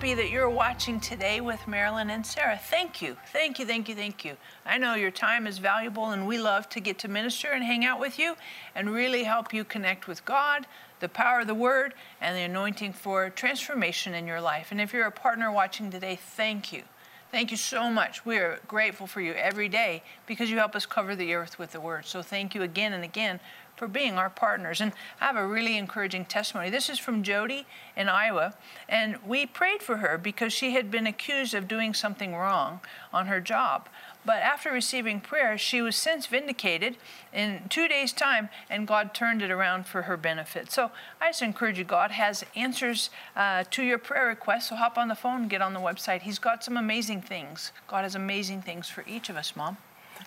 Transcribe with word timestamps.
Happy 0.00 0.14
that 0.14 0.30
you're 0.30 0.48
watching 0.48 0.98
today 0.98 1.42
with 1.42 1.68
Marilyn 1.68 2.08
and 2.08 2.24
Sarah. 2.24 2.56
Thank 2.56 3.02
you. 3.02 3.18
Thank 3.34 3.58
you, 3.58 3.66
thank 3.66 3.86
you, 3.86 3.94
thank 3.94 4.24
you. 4.24 4.38
I 4.64 4.78
know 4.78 4.94
your 4.94 5.10
time 5.10 5.46
is 5.46 5.58
valuable 5.58 6.08
and 6.08 6.26
we 6.26 6.38
love 6.38 6.70
to 6.70 6.80
get 6.80 6.98
to 7.00 7.08
minister 7.08 7.48
and 7.48 7.62
hang 7.62 7.84
out 7.84 8.00
with 8.00 8.18
you 8.18 8.34
and 8.74 8.94
really 8.94 9.24
help 9.24 9.52
you 9.52 9.62
connect 9.62 10.08
with 10.08 10.24
God, 10.24 10.66
the 11.00 11.08
power 11.10 11.40
of 11.40 11.48
the 11.48 11.54
word, 11.54 11.92
and 12.18 12.34
the 12.34 12.40
anointing 12.40 12.94
for 12.94 13.28
transformation 13.28 14.14
in 14.14 14.26
your 14.26 14.40
life. 14.40 14.68
And 14.70 14.80
if 14.80 14.94
you're 14.94 15.06
a 15.06 15.12
partner 15.12 15.52
watching 15.52 15.90
today, 15.90 16.18
thank 16.18 16.72
you. 16.72 16.82
Thank 17.30 17.50
you 17.50 17.58
so 17.58 17.90
much. 17.90 18.24
We 18.24 18.38
are 18.38 18.58
grateful 18.66 19.06
for 19.06 19.20
you 19.20 19.34
every 19.34 19.68
day 19.68 20.02
because 20.26 20.50
you 20.50 20.56
help 20.56 20.74
us 20.74 20.86
cover 20.86 21.14
the 21.14 21.34
earth 21.34 21.58
with 21.58 21.72
the 21.72 21.80
word. 21.80 22.06
So 22.06 22.22
thank 22.22 22.54
you 22.54 22.62
again 22.62 22.94
and 22.94 23.04
again 23.04 23.38
for 23.80 23.88
being 23.88 24.18
our 24.18 24.28
partners. 24.28 24.78
And 24.82 24.92
I 25.22 25.24
have 25.24 25.36
a 25.36 25.46
really 25.46 25.78
encouraging 25.78 26.26
testimony. 26.26 26.68
This 26.68 26.90
is 26.90 26.98
from 26.98 27.22
Jody 27.22 27.64
in 27.96 28.10
Iowa. 28.10 28.52
And 28.90 29.16
we 29.26 29.46
prayed 29.46 29.82
for 29.82 29.96
her 29.96 30.18
because 30.18 30.52
she 30.52 30.72
had 30.72 30.90
been 30.90 31.06
accused 31.06 31.54
of 31.54 31.66
doing 31.66 31.94
something 31.94 32.34
wrong 32.34 32.80
on 33.10 33.26
her 33.28 33.40
job. 33.40 33.88
But 34.22 34.42
after 34.42 34.70
receiving 34.70 35.22
prayer, 35.22 35.56
she 35.56 35.80
was 35.80 35.96
since 35.96 36.26
vindicated 36.26 36.98
in 37.32 37.62
two 37.70 37.88
days' 37.88 38.12
time, 38.12 38.50
and 38.68 38.86
God 38.86 39.14
turned 39.14 39.40
it 39.40 39.50
around 39.50 39.86
for 39.86 40.02
her 40.02 40.18
benefit. 40.18 40.70
So 40.70 40.90
I 41.18 41.30
just 41.30 41.40
encourage 41.40 41.78
you, 41.78 41.84
God 41.84 42.10
has 42.10 42.44
answers 42.54 43.08
uh, 43.34 43.64
to 43.70 43.82
your 43.82 43.96
prayer 43.96 44.26
requests. 44.26 44.68
So 44.68 44.76
hop 44.76 44.98
on 44.98 45.08
the 45.08 45.14
phone, 45.14 45.48
get 45.48 45.62
on 45.62 45.72
the 45.72 45.80
website. 45.80 46.20
He's 46.20 46.38
got 46.38 46.62
some 46.62 46.76
amazing 46.76 47.22
things. 47.22 47.72
God 47.88 48.02
has 48.02 48.14
amazing 48.14 48.60
things 48.60 48.90
for 48.90 49.06
each 49.08 49.30
of 49.30 49.36
us, 49.36 49.56
Mom. 49.56 49.78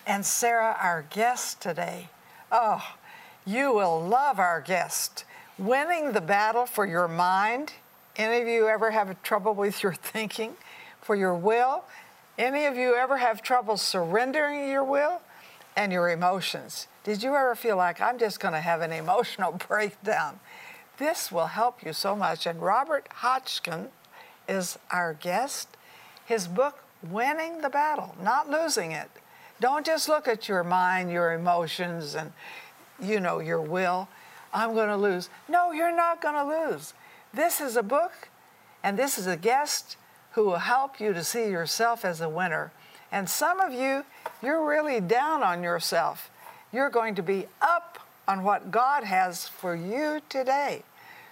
And 0.08 0.26
Sarah, 0.26 0.76
our 0.82 1.06
guest 1.08 1.60
today, 1.60 2.08
oh, 2.50 2.82
you 3.46 3.72
will 3.72 4.00
love 4.00 4.38
our 4.38 4.60
guest. 4.60 5.24
Winning 5.58 6.12
the 6.12 6.20
battle 6.20 6.66
for 6.66 6.86
your 6.86 7.08
mind. 7.08 7.72
Any 8.16 8.40
of 8.40 8.48
you 8.48 8.68
ever 8.68 8.90
have 8.90 9.22
trouble 9.22 9.54
with 9.54 9.82
your 9.82 9.94
thinking, 10.12 10.54
for 11.00 11.14
your 11.14 11.34
will? 11.34 11.84
Any 12.38 12.64
of 12.64 12.76
you 12.76 12.96
ever 12.96 13.18
have 13.18 13.42
trouble 13.42 13.76
surrendering 13.76 14.68
your 14.68 14.84
will 14.84 15.20
and 15.76 15.92
your 15.92 16.08
emotions? 16.08 16.88
Did 17.04 17.22
you 17.22 17.34
ever 17.34 17.54
feel 17.54 17.76
like 17.76 18.00
I'm 18.00 18.18
just 18.18 18.40
going 18.40 18.54
to 18.54 18.60
have 18.60 18.80
an 18.80 18.92
emotional 18.92 19.52
breakdown? 19.68 20.40
This 20.98 21.30
will 21.30 21.46
help 21.46 21.84
you 21.84 21.92
so 21.92 22.16
much. 22.16 22.46
And 22.46 22.62
Robert 22.62 23.08
Hotchkin 23.20 23.88
is 24.48 24.78
our 24.90 25.14
guest. 25.14 25.76
His 26.24 26.48
book, 26.48 26.78
Winning 27.02 27.60
the 27.60 27.68
Battle, 27.68 28.14
Not 28.22 28.48
Losing 28.48 28.92
It. 28.92 29.10
Don't 29.60 29.86
just 29.86 30.08
look 30.08 30.26
at 30.26 30.48
your 30.48 30.64
mind, 30.64 31.10
your 31.10 31.32
emotions, 31.32 32.14
and 32.14 32.32
you 33.00 33.20
know, 33.20 33.40
your 33.40 33.60
will. 33.60 34.08
I'm 34.52 34.74
going 34.74 34.88
to 34.88 34.96
lose. 34.96 35.28
No, 35.48 35.72
you're 35.72 35.94
not 35.94 36.22
going 36.22 36.34
to 36.34 36.70
lose. 36.70 36.94
This 37.32 37.60
is 37.60 37.76
a 37.76 37.82
book, 37.82 38.28
and 38.82 38.98
this 38.98 39.18
is 39.18 39.26
a 39.26 39.36
guest 39.36 39.96
who 40.32 40.44
will 40.44 40.58
help 40.58 41.00
you 41.00 41.12
to 41.12 41.24
see 41.24 41.48
yourself 41.48 42.04
as 42.04 42.20
a 42.20 42.28
winner. 42.28 42.72
And 43.10 43.28
some 43.28 43.60
of 43.60 43.72
you, 43.72 44.04
you're 44.42 44.64
really 44.64 45.00
down 45.00 45.42
on 45.42 45.62
yourself. 45.62 46.30
You're 46.72 46.90
going 46.90 47.14
to 47.16 47.22
be 47.22 47.46
up 47.60 47.98
on 48.26 48.42
what 48.42 48.70
God 48.70 49.04
has 49.04 49.46
for 49.46 49.74
you 49.74 50.20
today. 50.28 50.82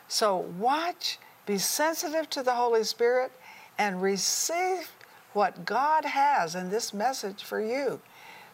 So 0.09 0.37
watch, 0.37 1.19
be 1.47 1.59
sensitive 1.59 2.29
to 2.31 2.43
the 2.43 2.55
Holy 2.55 2.85
Spirit, 2.85 3.33
and 3.79 4.03
receive 4.03 4.93
what 5.33 5.65
God 5.65 6.05
has 6.05 6.55
in 6.55 6.71
this 6.71 6.93
message 6.93 7.43
for 7.43 7.61
you. 7.61 8.01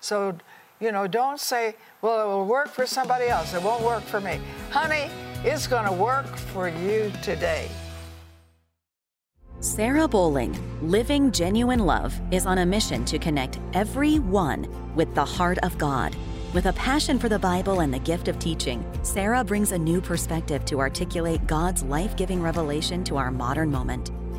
So 0.01 0.39
you 0.81 0.92
know, 0.92 1.06
don't 1.06 1.41
say, 1.41 1.74
well, 2.03 2.23
it 2.23 2.27
will 2.27 2.47
work 2.47 2.69
for 2.69 2.86
somebody 2.86 3.29
else. 3.29 3.55
It 3.55 3.63
won't 3.63 3.83
work 3.83 4.03
for 4.03 4.20
me. 4.20 4.41
Honey, 4.70 5.11
it's 5.45 5.67
going 5.67 5.86
to 5.86 5.92
work 5.92 6.27
for 6.36 6.69
you 6.69 7.13
today. 7.23 7.69
Sarah 9.61 10.07
Bowling, 10.07 10.57
Living 10.81 11.33
Genuine 11.33 11.81
Love, 11.81 12.14
is 12.31 12.47
on 12.47 12.59
a 12.59 12.67
mission 12.67 13.05
to 13.07 13.19
connect 13.19 13.59
everyone 13.75 14.69
with 14.95 15.13
the 15.17 15.25
heart 15.25 15.59
of 15.64 15.77
God. 15.79 16.14
With 16.55 16.67
a 16.67 16.73
passion 16.75 17.19
for 17.19 17.29
the 17.29 17.41
Bible 17.41 17.81
and 17.81 17.92
the 17.92 17.98
gift 17.98 18.29
of 18.29 18.39
teaching, 18.39 18.85
Sarah 19.03 19.42
brings 19.42 19.73
a 19.73 19.79
new 19.79 20.01
perspective 20.01 20.65
to 20.67 20.79
articulate 20.79 21.47
God's 21.47 21.83
life 21.83 22.17
giving 22.17 22.41
revelation 22.41 23.03
to 23.05 23.17
our 23.17 23.33
modern 23.33 23.70
moment. 23.70 24.13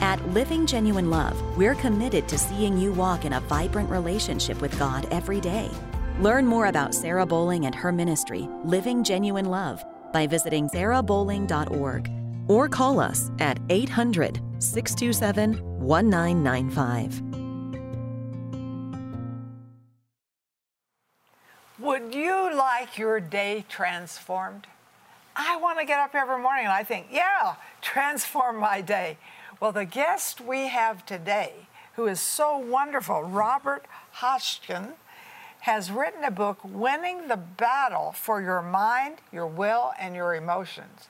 At 0.00 0.24
Living 0.28 0.66
Genuine 0.66 1.08
Love, 1.10 1.40
we're 1.56 1.74
committed 1.74 2.28
to 2.28 2.36
seeing 2.38 2.76
you 2.76 2.92
walk 2.92 3.24
in 3.24 3.32
a 3.32 3.40
vibrant 3.40 3.88
relationship 3.88 4.60
with 4.60 4.78
God 4.78 5.06
every 5.10 5.40
day. 5.40 5.70
Learn 6.20 6.46
more 6.46 6.66
about 6.66 6.94
Sarah 6.94 7.24
Bowling 7.26 7.64
and 7.64 7.74
her 7.74 7.92
ministry, 7.92 8.48
Living 8.64 9.02
Genuine 9.02 9.46
Love, 9.46 9.84
by 10.12 10.26
visiting 10.26 10.68
sarahbowling.org 10.68 12.10
or 12.48 12.68
call 12.68 13.00
us 13.00 13.30
at 13.38 13.58
800 13.70 14.40
627 14.58 15.54
1995. 15.80 17.22
Would 21.78 22.14
you 22.14 22.54
like 22.54 22.98
your 22.98 23.20
day 23.20 23.64
transformed? 23.68 24.66
I 25.34 25.56
want 25.56 25.78
to 25.78 25.84
get 25.84 26.00
up 26.00 26.14
every 26.14 26.40
morning 26.40 26.64
and 26.64 26.72
I 26.72 26.82
think, 26.82 27.08
yeah, 27.10 27.56
transform 27.82 28.58
my 28.58 28.80
day. 28.80 29.18
Well, 29.58 29.72
the 29.72 29.86
guest 29.86 30.42
we 30.42 30.68
have 30.68 31.06
today, 31.06 31.68
who 31.94 32.06
is 32.06 32.20
so 32.20 32.58
wonderful, 32.58 33.22
Robert 33.22 33.86
Hotchkin, 34.16 34.92
has 35.60 35.90
written 35.90 36.24
a 36.24 36.30
book, 36.30 36.58
Winning 36.62 37.28
the 37.28 37.38
Battle 37.38 38.12
for 38.12 38.42
Your 38.42 38.60
Mind, 38.60 39.16
Your 39.32 39.46
Will, 39.46 39.92
and 39.98 40.14
Your 40.14 40.34
Emotions. 40.34 41.08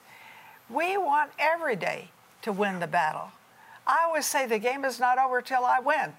We 0.71 0.97
want 0.97 1.33
every 1.41 1.75
day 1.75 2.11
to 2.43 2.53
win 2.53 2.79
the 2.79 2.87
battle. 2.87 3.33
I 3.85 4.05
always 4.07 4.27
say 4.27 4.47
the 4.47 4.61
game 4.61 4.85
is 4.85 5.01
not 5.01 5.19
over 5.19 5.43
till 5.43 5.65
I 5.65 5.81
win. 5.81 6.13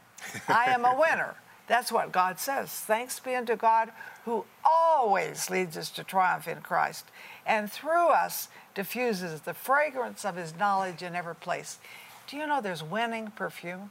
I 0.50 0.66
am 0.66 0.84
a 0.84 1.00
winner. 1.00 1.36
That's 1.68 1.92
what 1.92 2.12
God 2.12 2.40
says. 2.40 2.72
Thanks 2.72 3.20
be 3.20 3.36
unto 3.36 3.56
God 3.56 3.92
who 4.26 4.46
always 4.64 5.50
leads 5.50 5.78
us 5.78 5.90
to 5.92 6.04
triumph 6.04 6.48
in 6.48 6.62
Christ 6.62 7.06
and 7.46 7.72
through 7.72 8.10
us 8.10 8.50
diffuses 8.74 9.42
the 9.42 9.54
fragrance 9.54 10.24
of 10.24 10.36
his 10.36 10.56
knowledge 10.56 11.02
in 11.02 11.16
every 11.16 11.36
place. 11.36 11.80
Do 12.28 12.36
you 12.36 12.46
know 12.46 12.60
there's 12.60 12.84
winning 12.84 13.32
perfume? 13.32 13.90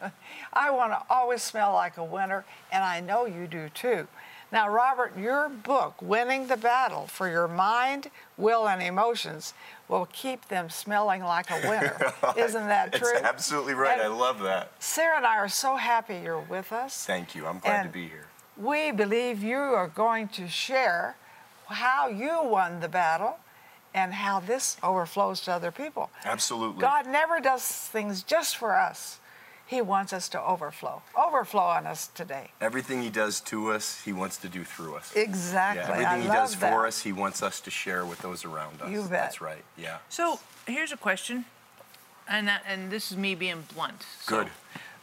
I 0.52 0.70
want 0.70 0.92
to 0.92 1.02
always 1.08 1.42
smell 1.42 1.72
like 1.72 1.96
a 1.96 2.04
winner, 2.04 2.44
and 2.72 2.82
I 2.82 3.00
know 3.00 3.26
you 3.26 3.46
do 3.46 3.68
too. 3.68 4.08
Now, 4.50 4.68
Robert, 4.68 5.16
your 5.16 5.48
book, 5.48 6.00
Winning 6.00 6.48
the 6.48 6.56
Battle 6.56 7.06
for 7.06 7.28
Your 7.28 7.46
Mind, 7.46 8.10
Will, 8.36 8.68
and 8.68 8.82
Emotions, 8.82 9.54
will 9.88 10.08
keep 10.12 10.48
them 10.48 10.70
smelling 10.70 11.22
like 11.22 11.50
a 11.50 11.68
winner. 11.68 12.12
Isn't 12.36 12.66
that 12.66 12.92
true? 12.92 13.12
It's 13.14 13.22
absolutely 13.22 13.74
right. 13.74 13.94
And 13.94 14.02
I 14.02 14.06
love 14.06 14.40
that. 14.42 14.72
Sarah 14.80 15.16
and 15.16 15.26
I 15.26 15.36
are 15.36 15.48
so 15.48 15.76
happy 15.76 16.20
you're 16.22 16.40
with 16.40 16.72
us. 16.72 17.04
Thank 17.06 17.34
you. 17.34 17.46
I'm 17.46 17.58
glad 17.58 17.82
and 17.82 17.92
to 17.92 17.92
be 17.92 18.08
here. 18.08 18.26
We 18.56 18.90
believe 18.90 19.42
you 19.42 19.58
are 19.58 19.88
going 19.88 20.28
to 20.28 20.48
share 20.48 21.16
how 21.66 22.08
you 22.08 22.42
won 22.42 22.80
the 22.80 22.88
battle 22.88 23.38
and 23.96 24.12
how 24.12 24.38
this 24.38 24.76
overflows 24.82 25.40
to 25.40 25.52
other 25.52 25.72
people. 25.72 26.10
Absolutely. 26.24 26.82
God 26.82 27.06
never 27.06 27.40
does 27.40 27.64
things 27.64 28.22
just 28.22 28.56
for 28.56 28.76
us. 28.76 29.18
He 29.66 29.80
wants 29.80 30.12
us 30.12 30.28
to 30.28 30.40
overflow. 30.40 31.02
Overflow 31.16 31.62
on 31.62 31.86
us 31.86 32.06
today. 32.08 32.50
Everything 32.60 33.02
He 33.02 33.10
does 33.10 33.40
to 33.42 33.72
us, 33.72 34.02
He 34.04 34.12
wants 34.12 34.36
to 34.36 34.48
do 34.48 34.62
through 34.62 34.94
us. 34.94 35.16
Exactly. 35.16 35.80
Yeah, 35.80 35.90
everything 35.90 36.06
I 36.06 36.20
He 36.20 36.28
does 36.28 36.54
for 36.54 36.86
us, 36.86 37.02
He 37.02 37.12
wants 37.12 37.42
us 37.42 37.58
to 37.62 37.70
share 37.70 38.04
with 38.04 38.20
those 38.20 38.44
around 38.44 38.80
us. 38.80 38.90
You 38.90 39.00
bet. 39.00 39.10
That's 39.10 39.40
right. 39.40 39.64
Yeah. 39.76 39.98
So 40.08 40.38
here's 40.68 40.92
a 40.92 40.96
question, 40.96 41.46
and 42.28 42.46
that, 42.46 42.62
and 42.68 42.92
this 42.92 43.10
is 43.10 43.16
me 43.16 43.34
being 43.34 43.64
blunt. 43.74 44.04
So, 44.20 44.44
Good. 44.44 44.52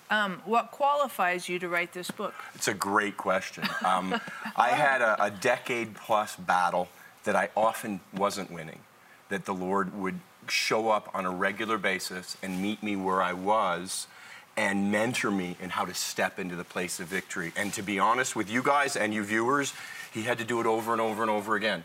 Um, 0.10 0.42
what 0.46 0.70
qualifies 0.72 1.50
you 1.50 1.58
to 1.60 1.68
write 1.68 1.92
this 1.92 2.12
book? 2.12 2.36
It's 2.54 2.68
a 2.68 2.74
great 2.74 3.18
question. 3.18 3.64
Um, 3.84 4.22
I 4.56 4.70
had 4.70 5.02
a, 5.02 5.26
a 5.26 5.32
decade 5.32 5.96
plus 5.96 6.36
battle 6.36 6.88
that 7.24 7.36
I 7.36 7.50
often 7.56 8.00
wasn't 8.16 8.52
winning, 8.52 8.80
that 9.30 9.46
the 9.46 9.54
Lord 9.54 9.94
would 9.98 10.20
show 10.48 10.90
up 10.90 11.10
on 11.14 11.26
a 11.26 11.32
regular 11.32 11.78
basis 11.78 12.38
and 12.44 12.62
meet 12.62 12.84
me 12.84 12.96
where 12.96 13.22
I 13.22 13.34
was 13.34 14.08
and 14.56 14.92
mentor 14.92 15.32
me 15.32 15.58
in 15.62 15.72
how 15.72 15.86
to 15.86 15.94
step 15.94 16.38
into 16.38 16.56
the 16.56 16.64
place 16.64 17.00
of 17.00 17.08
victory. 17.08 17.52
And 17.56 17.74
to 17.74 17.82
be 17.82 17.98
honest 17.98 18.36
with 18.36 18.52
you 18.52 18.62
guys 18.62 18.96
and 18.96 19.14
you 19.14 19.24
viewers, 19.24 19.74
he 20.14 20.24
had 20.24 20.38
to 20.38 20.44
do 20.44 20.60
it 20.60 20.66
over 20.66 20.92
and 20.92 21.02
over 21.02 21.24
and 21.24 21.32
over 21.32 21.56
again. 21.56 21.84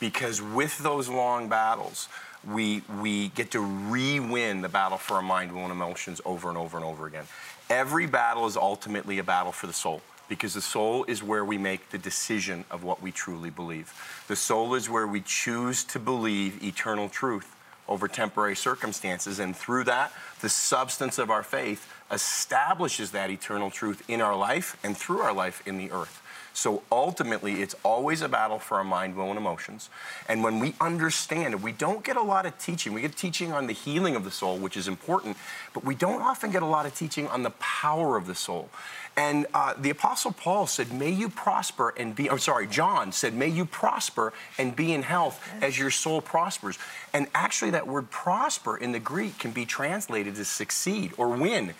Because 0.00 0.40
with 0.42 0.78
those 0.78 1.08
long 1.08 1.48
battles, 1.48 2.08
we, 2.46 2.82
we 3.00 3.28
get 3.28 3.50
to 3.52 3.60
re 3.60 4.20
win 4.20 4.62
the 4.62 4.68
battle 4.68 4.98
for 4.98 5.14
our 5.14 5.22
mind, 5.22 5.52
will, 5.52 5.62
and 5.62 5.72
emotions 5.72 6.20
over 6.24 6.48
and 6.48 6.58
over 6.58 6.76
and 6.76 6.84
over 6.84 7.06
again. 7.06 7.24
Every 7.68 8.06
battle 8.06 8.46
is 8.46 8.56
ultimately 8.56 9.18
a 9.18 9.24
battle 9.24 9.52
for 9.52 9.66
the 9.66 9.72
soul. 9.72 10.00
Because 10.28 10.54
the 10.54 10.60
soul 10.60 11.04
is 11.04 11.22
where 11.22 11.44
we 11.44 11.58
make 11.58 11.90
the 11.90 11.98
decision 11.98 12.64
of 12.70 12.84
what 12.84 13.02
we 13.02 13.10
truly 13.10 13.50
believe. 13.50 13.92
The 14.28 14.36
soul 14.36 14.74
is 14.74 14.88
where 14.90 15.06
we 15.06 15.20
choose 15.20 15.84
to 15.84 15.98
believe 15.98 16.62
eternal 16.62 17.08
truth 17.08 17.54
over 17.88 18.06
temporary 18.06 18.56
circumstances. 18.56 19.38
And 19.38 19.56
through 19.56 19.84
that, 19.84 20.12
the 20.40 20.48
substance 20.48 21.18
of 21.18 21.30
our 21.30 21.42
faith 21.42 21.90
establishes 22.10 23.12
that 23.12 23.30
eternal 23.30 23.70
truth 23.70 24.02
in 24.08 24.20
our 24.20 24.36
life 24.36 24.76
and 24.84 24.96
through 24.96 25.20
our 25.20 25.32
life 25.32 25.62
in 25.66 25.78
the 25.78 25.90
earth. 25.90 26.22
So 26.58 26.82
ultimately, 26.90 27.62
it's 27.62 27.76
always 27.84 28.20
a 28.20 28.28
battle 28.28 28.58
for 28.58 28.78
our 28.78 28.84
mind, 28.84 29.14
will, 29.14 29.28
and 29.28 29.38
emotions. 29.38 29.90
And 30.28 30.42
when 30.42 30.58
we 30.58 30.74
understand 30.80 31.54
it, 31.54 31.60
we 31.60 31.70
don't 31.70 32.02
get 32.02 32.16
a 32.16 32.22
lot 32.22 32.46
of 32.46 32.58
teaching. 32.58 32.92
We 32.92 33.02
get 33.02 33.16
teaching 33.16 33.52
on 33.52 33.68
the 33.68 33.72
healing 33.72 34.16
of 34.16 34.24
the 34.24 34.32
soul, 34.32 34.58
which 34.58 34.76
is 34.76 34.88
important, 34.88 35.36
but 35.72 35.84
we 35.84 35.94
don't 35.94 36.20
often 36.20 36.50
get 36.50 36.64
a 36.64 36.66
lot 36.66 36.84
of 36.84 36.96
teaching 36.96 37.28
on 37.28 37.44
the 37.44 37.50
power 37.50 38.16
of 38.16 38.26
the 38.26 38.34
soul. 38.34 38.70
And 39.16 39.46
uh, 39.54 39.74
the 39.78 39.90
Apostle 39.90 40.32
Paul 40.32 40.66
said, 40.66 40.92
May 40.92 41.12
you 41.12 41.28
prosper 41.28 41.94
and 41.96 42.16
be, 42.16 42.28
I'm 42.28 42.40
sorry, 42.40 42.66
John 42.66 43.12
said, 43.12 43.34
May 43.34 43.48
you 43.48 43.64
prosper 43.64 44.32
and 44.58 44.74
be 44.74 44.92
in 44.92 45.02
health 45.02 45.40
as 45.62 45.78
your 45.78 45.92
soul 45.92 46.20
prospers. 46.20 46.76
And 47.14 47.28
actually, 47.36 47.70
that 47.70 47.86
word 47.86 48.10
prosper 48.10 48.76
in 48.76 48.90
the 48.90 48.98
Greek 48.98 49.38
can 49.38 49.52
be 49.52 49.64
translated 49.64 50.36
as 50.36 50.48
succeed 50.48 51.12
or 51.16 51.28
win. 51.28 51.74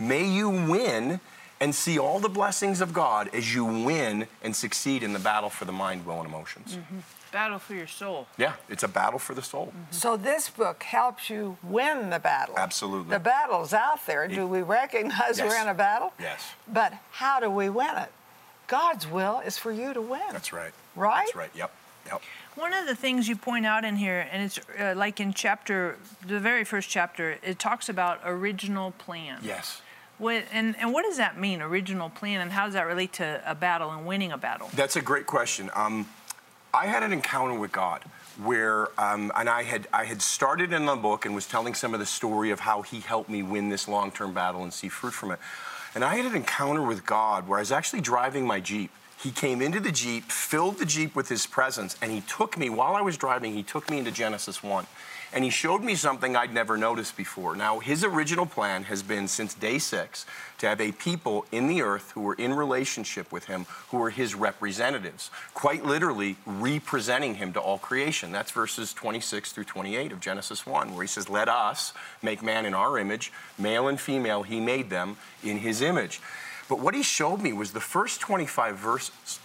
May 0.00 0.28
you 0.28 0.48
win 0.48 1.20
and 1.64 1.74
see 1.74 1.98
all 1.98 2.20
the 2.20 2.28
blessings 2.28 2.82
of 2.82 2.92
God 2.92 3.30
as 3.32 3.54
you 3.54 3.64
win 3.64 4.26
and 4.42 4.54
succeed 4.54 5.02
in 5.02 5.14
the 5.14 5.18
battle 5.18 5.48
for 5.48 5.64
the 5.64 5.72
mind, 5.72 6.04
will, 6.04 6.18
and 6.18 6.28
emotions. 6.28 6.76
Mm-hmm. 6.76 6.98
Battle 7.32 7.58
for 7.58 7.72
your 7.72 7.86
soul. 7.86 8.26
Yeah, 8.36 8.52
it's 8.68 8.82
a 8.82 8.88
battle 8.88 9.18
for 9.18 9.32
the 9.34 9.40
soul. 9.40 9.68
Mm-hmm. 9.68 9.80
So 9.90 10.18
this 10.18 10.50
book 10.50 10.82
helps 10.82 11.30
you 11.30 11.56
win 11.62 12.10
the 12.10 12.18
battle. 12.18 12.54
Absolutely. 12.58 13.12
The 13.12 13.18
battle's 13.18 13.72
out 13.72 14.04
there. 14.04 14.28
Do 14.28 14.46
we 14.46 14.60
recognize 14.60 15.38
yes. 15.38 15.40
we're 15.40 15.62
in 15.62 15.68
a 15.68 15.74
battle? 15.74 16.12
Yes. 16.20 16.52
But 16.70 16.92
how 17.12 17.40
do 17.40 17.48
we 17.48 17.70
win 17.70 17.96
it? 17.96 18.10
God's 18.66 19.10
will 19.10 19.40
is 19.40 19.56
for 19.56 19.72
you 19.72 19.94
to 19.94 20.02
win. 20.02 20.20
That's 20.32 20.52
right. 20.52 20.72
Right? 20.94 21.24
That's 21.24 21.34
right. 21.34 21.50
Yep. 21.54 21.72
Yep. 22.08 22.22
One 22.56 22.74
of 22.74 22.86
the 22.86 22.94
things 22.94 23.26
you 23.26 23.36
point 23.36 23.64
out 23.64 23.86
in 23.86 23.96
here, 23.96 24.28
and 24.30 24.42
it's 24.42 24.60
uh, 24.78 24.92
like 24.94 25.18
in 25.18 25.32
chapter, 25.32 25.96
the 26.26 26.38
very 26.38 26.64
first 26.64 26.90
chapter, 26.90 27.38
it 27.42 27.58
talks 27.58 27.88
about 27.88 28.20
original 28.22 28.90
plan. 28.92 29.40
Yes. 29.42 29.80
What, 30.18 30.44
and, 30.52 30.76
and 30.78 30.92
what 30.92 31.02
does 31.02 31.16
that 31.16 31.38
mean, 31.38 31.60
original 31.60 32.08
plan, 32.08 32.40
and 32.40 32.52
how 32.52 32.66
does 32.66 32.74
that 32.74 32.86
relate 32.86 33.12
to 33.14 33.42
a 33.44 33.54
battle 33.54 33.90
and 33.90 34.06
winning 34.06 34.32
a 34.32 34.38
battle? 34.38 34.70
That's 34.74 34.96
a 34.96 35.02
great 35.02 35.26
question. 35.26 35.70
Um, 35.74 36.08
I 36.72 36.86
had 36.86 37.02
an 37.02 37.12
encounter 37.12 37.58
with 37.58 37.72
God 37.72 38.02
where, 38.42 38.88
um, 39.00 39.30
and 39.36 39.48
I 39.48 39.62
had 39.62 39.86
I 39.92 40.04
had 40.04 40.20
started 40.20 40.72
in 40.72 40.86
the 40.86 40.96
book 40.96 41.24
and 41.24 41.34
was 41.34 41.46
telling 41.46 41.74
some 41.74 41.94
of 41.94 42.00
the 42.00 42.06
story 42.06 42.50
of 42.50 42.60
how 42.60 42.82
He 42.82 43.00
helped 43.00 43.30
me 43.30 43.42
win 43.42 43.68
this 43.68 43.86
long-term 43.86 44.34
battle 44.34 44.62
and 44.62 44.72
see 44.72 44.88
fruit 44.88 45.12
from 45.12 45.30
it. 45.30 45.38
And 45.94 46.04
I 46.04 46.16
had 46.16 46.26
an 46.26 46.34
encounter 46.34 46.82
with 46.82 47.06
God 47.06 47.46
where 47.46 47.58
I 47.58 47.62
was 47.62 47.70
actually 47.70 48.00
driving 48.00 48.46
my 48.46 48.60
Jeep. 48.60 48.90
He 49.20 49.30
came 49.30 49.62
into 49.62 49.78
the 49.78 49.92
Jeep, 49.92 50.24
filled 50.24 50.78
the 50.78 50.84
Jeep 50.86 51.14
with 51.14 51.28
His 51.28 51.46
presence, 51.46 51.96
and 52.02 52.10
He 52.10 52.22
took 52.22 52.58
me 52.58 52.70
while 52.70 52.94
I 52.94 53.02
was 53.02 53.16
driving. 53.16 53.52
He 53.52 53.62
took 53.62 53.90
me 53.90 53.98
into 53.98 54.10
Genesis 54.10 54.62
one 54.62 54.86
and 55.34 55.42
he 55.42 55.50
showed 55.50 55.82
me 55.82 55.96
something 55.96 56.36
I'd 56.36 56.54
never 56.54 56.76
noticed 56.76 57.16
before. 57.16 57.56
Now, 57.56 57.80
his 57.80 58.04
original 58.04 58.46
plan 58.46 58.84
has 58.84 59.02
been 59.02 59.26
since 59.26 59.52
day 59.52 59.78
six 59.80 60.26
to 60.58 60.68
have 60.68 60.80
a 60.80 60.92
people 60.92 61.44
in 61.50 61.66
the 61.66 61.82
earth 61.82 62.12
who 62.12 62.20
were 62.20 62.34
in 62.34 62.54
relationship 62.54 63.32
with 63.32 63.46
him, 63.46 63.66
who 63.88 63.98
were 63.98 64.10
his 64.10 64.36
representatives, 64.36 65.32
quite 65.52 65.84
literally 65.84 66.36
representing 66.46 67.34
him 67.34 67.52
to 67.52 67.60
all 67.60 67.78
creation. 67.78 68.30
That's 68.30 68.52
verses 68.52 68.92
26 68.92 69.50
through 69.50 69.64
28 69.64 70.12
of 70.12 70.20
Genesis 70.20 70.64
1, 70.64 70.94
where 70.94 71.02
he 71.02 71.08
says, 71.08 71.28
Let 71.28 71.48
us 71.48 71.92
make 72.22 72.40
man 72.40 72.64
in 72.64 72.72
our 72.72 72.96
image, 72.96 73.32
male 73.58 73.88
and 73.88 74.00
female, 74.00 74.44
he 74.44 74.60
made 74.60 74.88
them 74.88 75.16
in 75.42 75.58
his 75.58 75.82
image. 75.82 76.20
But 76.68 76.78
what 76.78 76.94
he 76.94 77.02
showed 77.02 77.42
me 77.42 77.52
was 77.52 77.72
the 77.72 77.80
first 77.80 78.20
25 78.20 78.76
verses, 78.76 79.40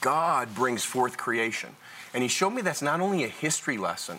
God 0.00 0.52
brings 0.52 0.82
forth 0.82 1.16
creation. 1.16 1.76
And 2.12 2.22
he 2.22 2.28
showed 2.28 2.50
me 2.50 2.62
that's 2.62 2.82
not 2.82 3.00
only 3.00 3.24
a 3.24 3.28
history 3.28 3.78
lesson, 3.78 4.18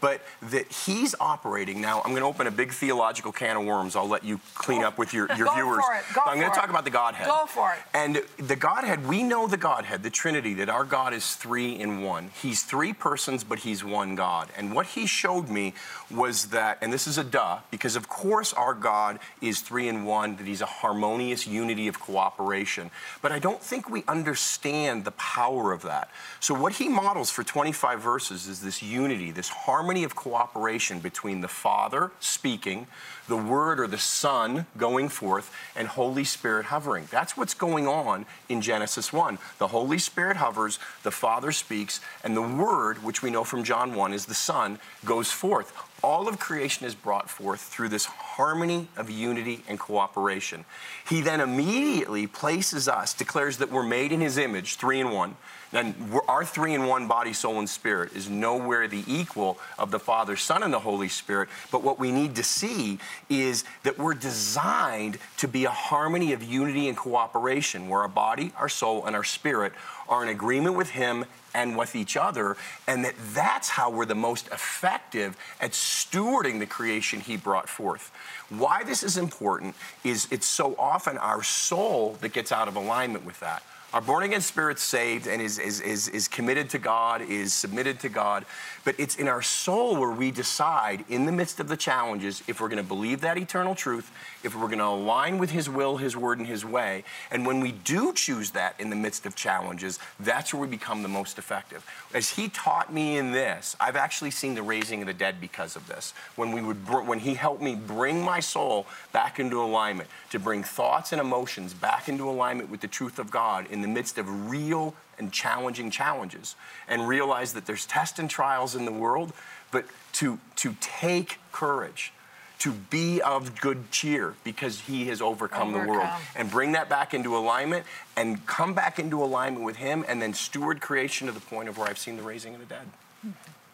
but 0.00 0.20
that 0.42 0.70
he's 0.70 1.14
operating. 1.18 1.80
Now, 1.80 2.00
I'm 2.02 2.10
going 2.10 2.22
to 2.22 2.28
open 2.28 2.46
a 2.46 2.52
big 2.52 2.72
theological 2.72 3.32
can 3.32 3.56
of 3.56 3.64
worms. 3.64 3.96
I'll 3.96 4.08
let 4.08 4.24
you 4.24 4.40
clean 4.54 4.84
up 4.84 4.96
with 4.96 5.12
your, 5.12 5.26
your 5.36 5.46
Go 5.46 5.54
viewers. 5.54 5.84
For 5.84 5.94
it. 5.94 6.04
Go 6.14 6.20
I'm 6.24 6.38
going 6.38 6.50
to 6.50 6.54
talk 6.54 6.68
it. 6.68 6.70
about 6.70 6.84
the 6.84 6.90
Godhead. 6.90 7.26
Go 7.26 7.46
for 7.46 7.72
it. 7.72 7.80
And 7.92 8.22
the 8.38 8.54
Godhead, 8.54 9.06
we 9.08 9.22
know 9.24 9.48
the 9.48 9.56
Godhead, 9.56 10.02
the 10.02 10.10
Trinity, 10.10 10.54
that 10.54 10.68
our 10.68 10.84
God 10.84 11.12
is 11.12 11.34
three 11.34 11.72
in 11.78 12.02
one. 12.02 12.30
He's 12.40 12.62
three 12.62 12.92
persons, 12.92 13.42
but 13.42 13.60
he's 13.60 13.82
one 13.82 14.14
God. 14.14 14.48
And 14.56 14.72
what 14.72 14.86
he 14.86 15.06
showed 15.06 15.48
me 15.48 15.74
was 16.10 16.46
that, 16.46 16.78
and 16.80 16.92
this 16.92 17.06
is 17.06 17.18
a 17.18 17.24
duh, 17.24 17.58
because 17.70 17.96
of 17.96 18.08
course 18.08 18.52
our 18.52 18.74
God 18.74 19.18
is 19.40 19.60
three 19.62 19.88
in 19.88 20.04
one, 20.04 20.36
that 20.36 20.46
he's 20.46 20.60
a 20.60 20.66
harmonious 20.66 21.46
unity 21.46 21.88
of 21.88 21.98
cooperation. 21.98 22.90
But 23.20 23.32
I 23.32 23.40
don't 23.40 23.60
think 23.60 23.90
we 23.90 24.04
understand 24.06 25.04
the 25.04 25.12
power 25.12 25.72
of 25.72 25.82
that. 25.82 26.10
So 26.38 26.54
what 26.54 26.74
he 26.74 26.88
models 26.88 27.31
for 27.32 27.42
25 27.42 28.00
verses 28.00 28.46
is 28.46 28.60
this 28.60 28.82
unity, 28.82 29.30
this 29.30 29.48
harmony 29.48 30.04
of 30.04 30.14
cooperation 30.14 31.00
between 31.00 31.40
the 31.40 31.48
Father 31.48 32.12
speaking, 32.20 32.86
the 33.32 33.38
Word 33.38 33.80
or 33.80 33.86
the 33.86 33.96
Son 33.96 34.66
going 34.76 35.08
forth, 35.08 35.50
and 35.74 35.88
Holy 35.88 36.22
Spirit 36.22 36.66
hovering. 36.66 37.08
That's 37.10 37.34
what's 37.34 37.54
going 37.54 37.88
on 37.88 38.26
in 38.50 38.60
Genesis 38.60 39.10
1. 39.10 39.38
The 39.56 39.68
Holy 39.68 39.96
Spirit 39.96 40.36
hovers, 40.36 40.78
the 41.02 41.10
Father 41.10 41.50
speaks, 41.50 42.02
and 42.22 42.36
the 42.36 42.42
Word, 42.42 43.02
which 43.02 43.22
we 43.22 43.30
know 43.30 43.42
from 43.42 43.64
John 43.64 43.94
1 43.94 44.12
is 44.12 44.26
the 44.26 44.34
Son, 44.34 44.78
goes 45.06 45.32
forth. 45.32 45.72
All 46.02 46.28
of 46.28 46.38
creation 46.38 46.84
is 46.84 46.94
brought 46.94 47.30
forth 47.30 47.62
through 47.62 47.88
this 47.88 48.04
harmony 48.04 48.88
of 48.98 49.08
unity 49.08 49.62
and 49.66 49.78
cooperation. 49.78 50.66
He 51.08 51.22
then 51.22 51.40
immediately 51.40 52.26
places 52.26 52.86
us, 52.86 53.14
declares 53.14 53.56
that 53.58 53.72
we're 53.72 53.82
made 53.82 54.12
in 54.12 54.20
His 54.20 54.36
image, 54.36 54.76
three 54.76 55.00
in 55.00 55.10
one. 55.10 55.36
And 55.72 55.94
our 56.28 56.44
three 56.44 56.74
in 56.74 56.86
one 56.86 57.08
body, 57.08 57.32
soul, 57.32 57.58
and 57.58 57.68
spirit 57.68 58.14
is 58.14 58.28
nowhere 58.28 58.88
the 58.88 59.04
equal 59.06 59.58
of 59.78 59.90
the 59.90 59.98
Father, 59.98 60.36
Son, 60.36 60.62
and 60.62 60.72
the 60.72 60.80
Holy 60.80 61.08
Spirit. 61.08 61.48
But 61.70 61.82
what 61.82 61.98
we 61.98 62.12
need 62.12 62.36
to 62.36 62.42
see 62.42 62.98
is 63.28 63.64
that 63.82 63.98
we're 63.98 64.14
designed 64.14 65.18
to 65.38 65.48
be 65.48 65.64
a 65.64 65.70
harmony 65.70 66.32
of 66.32 66.42
unity 66.42 66.88
and 66.88 66.96
cooperation, 66.96 67.88
where 67.88 68.00
our 68.00 68.08
body, 68.08 68.52
our 68.58 68.68
soul, 68.68 69.06
and 69.06 69.16
our 69.16 69.24
spirit 69.24 69.72
are 70.08 70.22
in 70.22 70.28
agreement 70.28 70.76
with 70.76 70.90
Him 70.90 71.24
and 71.54 71.76
with 71.76 71.94
each 71.94 72.16
other, 72.16 72.56
and 72.86 73.04
that 73.04 73.14
that's 73.34 73.68
how 73.68 73.90
we're 73.90 74.06
the 74.06 74.14
most 74.14 74.48
effective 74.48 75.36
at 75.60 75.72
stewarding 75.72 76.58
the 76.58 76.66
creation 76.66 77.20
He 77.20 77.36
brought 77.36 77.68
forth. 77.68 78.12
Why 78.48 78.82
this 78.84 79.02
is 79.02 79.16
important 79.16 79.74
is 80.04 80.28
it's 80.30 80.46
so 80.46 80.74
often 80.78 81.18
our 81.18 81.42
soul 81.42 82.16
that 82.20 82.32
gets 82.32 82.52
out 82.52 82.68
of 82.68 82.76
alignment 82.76 83.24
with 83.24 83.38
that. 83.40 83.62
Our 83.92 84.00
born 84.00 84.22
again 84.22 84.40
spirit's 84.40 84.82
saved 84.82 85.26
and 85.26 85.42
is, 85.42 85.58
is, 85.58 85.82
is, 85.82 86.08
is 86.08 86.26
committed 86.26 86.70
to 86.70 86.78
God, 86.78 87.20
is 87.20 87.52
submitted 87.52 88.00
to 88.00 88.08
God. 88.08 88.46
But 88.84 88.94
it's 88.98 89.16
in 89.16 89.28
our 89.28 89.42
soul 89.42 89.96
where 89.96 90.10
we 90.10 90.30
decide, 90.30 91.04
in 91.10 91.26
the 91.26 91.32
midst 91.32 91.60
of 91.60 91.68
the 91.68 91.76
challenges, 91.76 92.42
if 92.48 92.58
we're 92.58 92.68
going 92.68 92.82
to 92.82 92.88
believe 92.88 93.20
that 93.20 93.36
eternal 93.36 93.74
truth, 93.74 94.10
if 94.42 94.56
we're 94.56 94.66
going 94.66 94.78
to 94.78 94.86
align 94.86 95.36
with 95.36 95.50
His 95.50 95.68
will, 95.68 95.98
His 95.98 96.16
word, 96.16 96.38
and 96.38 96.46
His 96.46 96.64
way. 96.64 97.04
And 97.30 97.44
when 97.46 97.60
we 97.60 97.72
do 97.72 98.14
choose 98.14 98.52
that 98.52 98.80
in 98.80 98.88
the 98.88 98.96
midst 98.96 99.26
of 99.26 99.36
challenges, 99.36 99.98
that's 100.18 100.54
where 100.54 100.62
we 100.62 100.68
become 100.68 101.02
the 101.02 101.08
most 101.08 101.36
effective. 101.36 101.84
As 102.14 102.30
He 102.30 102.48
taught 102.48 102.90
me 102.90 103.18
in 103.18 103.32
this, 103.32 103.76
I've 103.78 103.96
actually 103.96 104.30
seen 104.30 104.54
the 104.54 104.62
raising 104.62 105.02
of 105.02 105.06
the 105.06 105.12
dead 105.12 105.38
because 105.38 105.76
of 105.76 105.86
this. 105.86 106.14
When, 106.36 106.50
we 106.50 106.62
would, 106.62 106.88
when 107.06 107.18
He 107.18 107.34
helped 107.34 107.60
me 107.60 107.74
bring 107.74 108.24
my 108.24 108.40
soul 108.40 108.86
back 109.12 109.38
into 109.38 109.62
alignment, 109.62 110.08
to 110.30 110.38
bring 110.38 110.62
thoughts 110.62 111.12
and 111.12 111.20
emotions 111.20 111.74
back 111.74 112.08
into 112.08 112.28
alignment 112.28 112.70
with 112.70 112.80
the 112.80 112.88
truth 112.88 113.18
of 113.18 113.30
God 113.30 113.66
in 113.70 113.81
the 113.82 113.88
midst 113.88 114.18
of 114.18 114.50
real 114.50 114.94
and 115.18 115.32
challenging 115.32 115.90
challenges 115.90 116.56
and 116.88 117.06
realize 117.06 117.52
that 117.52 117.66
there's 117.66 117.86
tests 117.86 118.18
and 118.18 118.30
trials 118.30 118.74
in 118.74 118.84
the 118.84 118.92
world, 118.92 119.32
but 119.70 119.84
to, 120.14 120.38
to 120.56 120.74
take 120.80 121.38
courage, 121.52 122.12
to 122.58 122.72
be 122.72 123.20
of 123.22 123.60
good 123.60 123.90
cheer 123.90 124.34
because 124.44 124.80
he 124.82 125.06
has 125.06 125.20
overcome, 125.20 125.72
the 125.72 125.78
world 125.80 126.08
and 126.36 126.50
bring 126.50 126.72
that 126.72 126.88
back 126.88 127.12
into 127.12 127.36
alignment 127.36 127.84
and 128.16 128.46
come 128.46 128.72
back 128.72 128.98
into 128.98 129.22
alignment 129.22 129.64
with 129.64 129.76
him 129.76 130.04
and 130.08 130.22
then 130.22 130.32
steward 130.32 130.80
creation 130.80 131.26
to 131.26 131.32
the 131.32 131.40
point 131.40 131.68
of 131.68 131.76
where 131.76 131.88
I've 131.88 131.98
seen 131.98 132.16
the 132.16 132.22
raising 132.22 132.54
of 132.54 132.60
the 132.60 132.66
dead. 132.66 132.86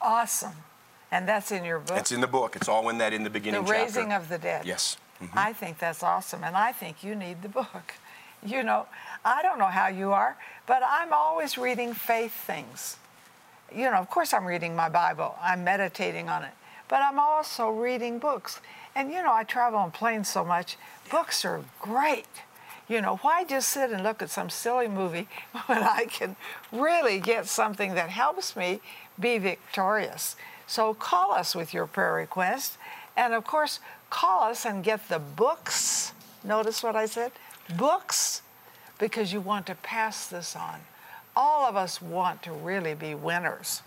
Awesome. 0.01 0.53
And 1.11 1.29
that's 1.29 1.51
in 1.53 1.65
your 1.65 1.79
book. 1.81 1.99
It's 1.99 2.13
in 2.13 2.21
the 2.21 2.27
book. 2.27 2.57
It's 2.57 2.69
all 2.69 2.89
in 2.89 2.99
that 2.99 3.13
in 3.13 3.25
the 3.25 3.31
beginning 3.31 3.65
the 3.65 3.71
raising 3.71 4.09
chapter. 4.09 4.23
of 4.23 4.29
the 4.29 4.39
dead. 4.39 4.67
Yes. 4.67 4.97
Mhm. 5.23 5.31
I 5.35 5.53
think 5.53 5.79
that's 5.79 6.03
awesome, 6.03 6.45
and 6.45 6.57
I 6.57 6.71
think 6.73 7.03
you 7.03 7.15
need 7.15 7.43
the 7.43 7.49
book. 7.49 7.95
You 8.45 8.63
know, 8.63 8.87
I 9.25 9.43
don't 9.43 9.59
know 9.59 9.67
how 9.67 9.89
you 9.89 10.13
are, 10.13 10.37
but 10.67 10.83
I'm 10.85 11.13
always 11.13 11.59
reading 11.59 11.95
faith 11.95 12.33
things. 12.33 12.97
You 13.75 13.85
know, 13.91 13.97
of 13.97 14.09
course, 14.09 14.33
I'm 14.33 14.47
reading 14.47 14.75
my 14.75 14.89
Bible, 14.89 15.37
I'm 15.43 15.65
meditating 15.65 16.29
on 16.29 16.43
it, 16.43 16.53
but 16.89 17.03
I'm 17.03 17.19
also 17.19 17.69
reading 17.69 18.19
books. 18.19 18.61
And 18.95 19.13
you 19.13 19.23
know, 19.23 19.33
I 19.33 19.45
travel 19.45 19.79
on 19.79 19.91
planes 19.91 20.29
so 20.29 20.45
much, 20.45 20.77
books 21.11 21.45
are 21.45 21.63
great. 21.81 22.27
You 22.89 23.03
know, 23.03 23.17
why 23.17 23.45
just 23.45 23.69
sit 23.69 23.91
and 23.91 24.03
look 24.03 24.23
at 24.23 24.31
some 24.31 24.49
silly 24.49 24.89
movie 24.89 25.29
when 25.67 25.83
I 25.83 26.07
can 26.07 26.37
really 26.73 27.21
get 27.21 27.47
something 27.47 27.95
that 27.95 28.09
helps 28.09 28.57
me 28.57 28.81
be 29.21 29.37
victorious? 29.39 30.37
So 30.67 30.95
call 30.95 31.33
us 31.33 31.55
with 31.55 31.75
your 31.75 31.87
prayer 31.87 32.15
request. 32.15 32.79
And 33.17 33.35
of 33.35 33.45
course, 33.45 33.81
call 34.09 34.43
us 34.43 34.65
and 34.65 34.83
get 34.83 35.09
the 35.09 35.19
books. 35.19 36.13
Notice 36.43 36.83
what 36.83 36.97
I 36.97 37.07
said? 37.07 37.33
Books 37.77 38.43
because 38.99 39.33
you 39.33 39.41
want 39.41 39.67
to 39.67 39.75
pass 39.77 40.27
this 40.27 40.57
on. 40.57 40.81
All 41.37 41.67
of 41.69 41.77
us 41.77 42.03
want 42.03 42.43
to 42.43 42.53
really 42.53 42.95
be 42.95 43.15
winners. 43.15 43.83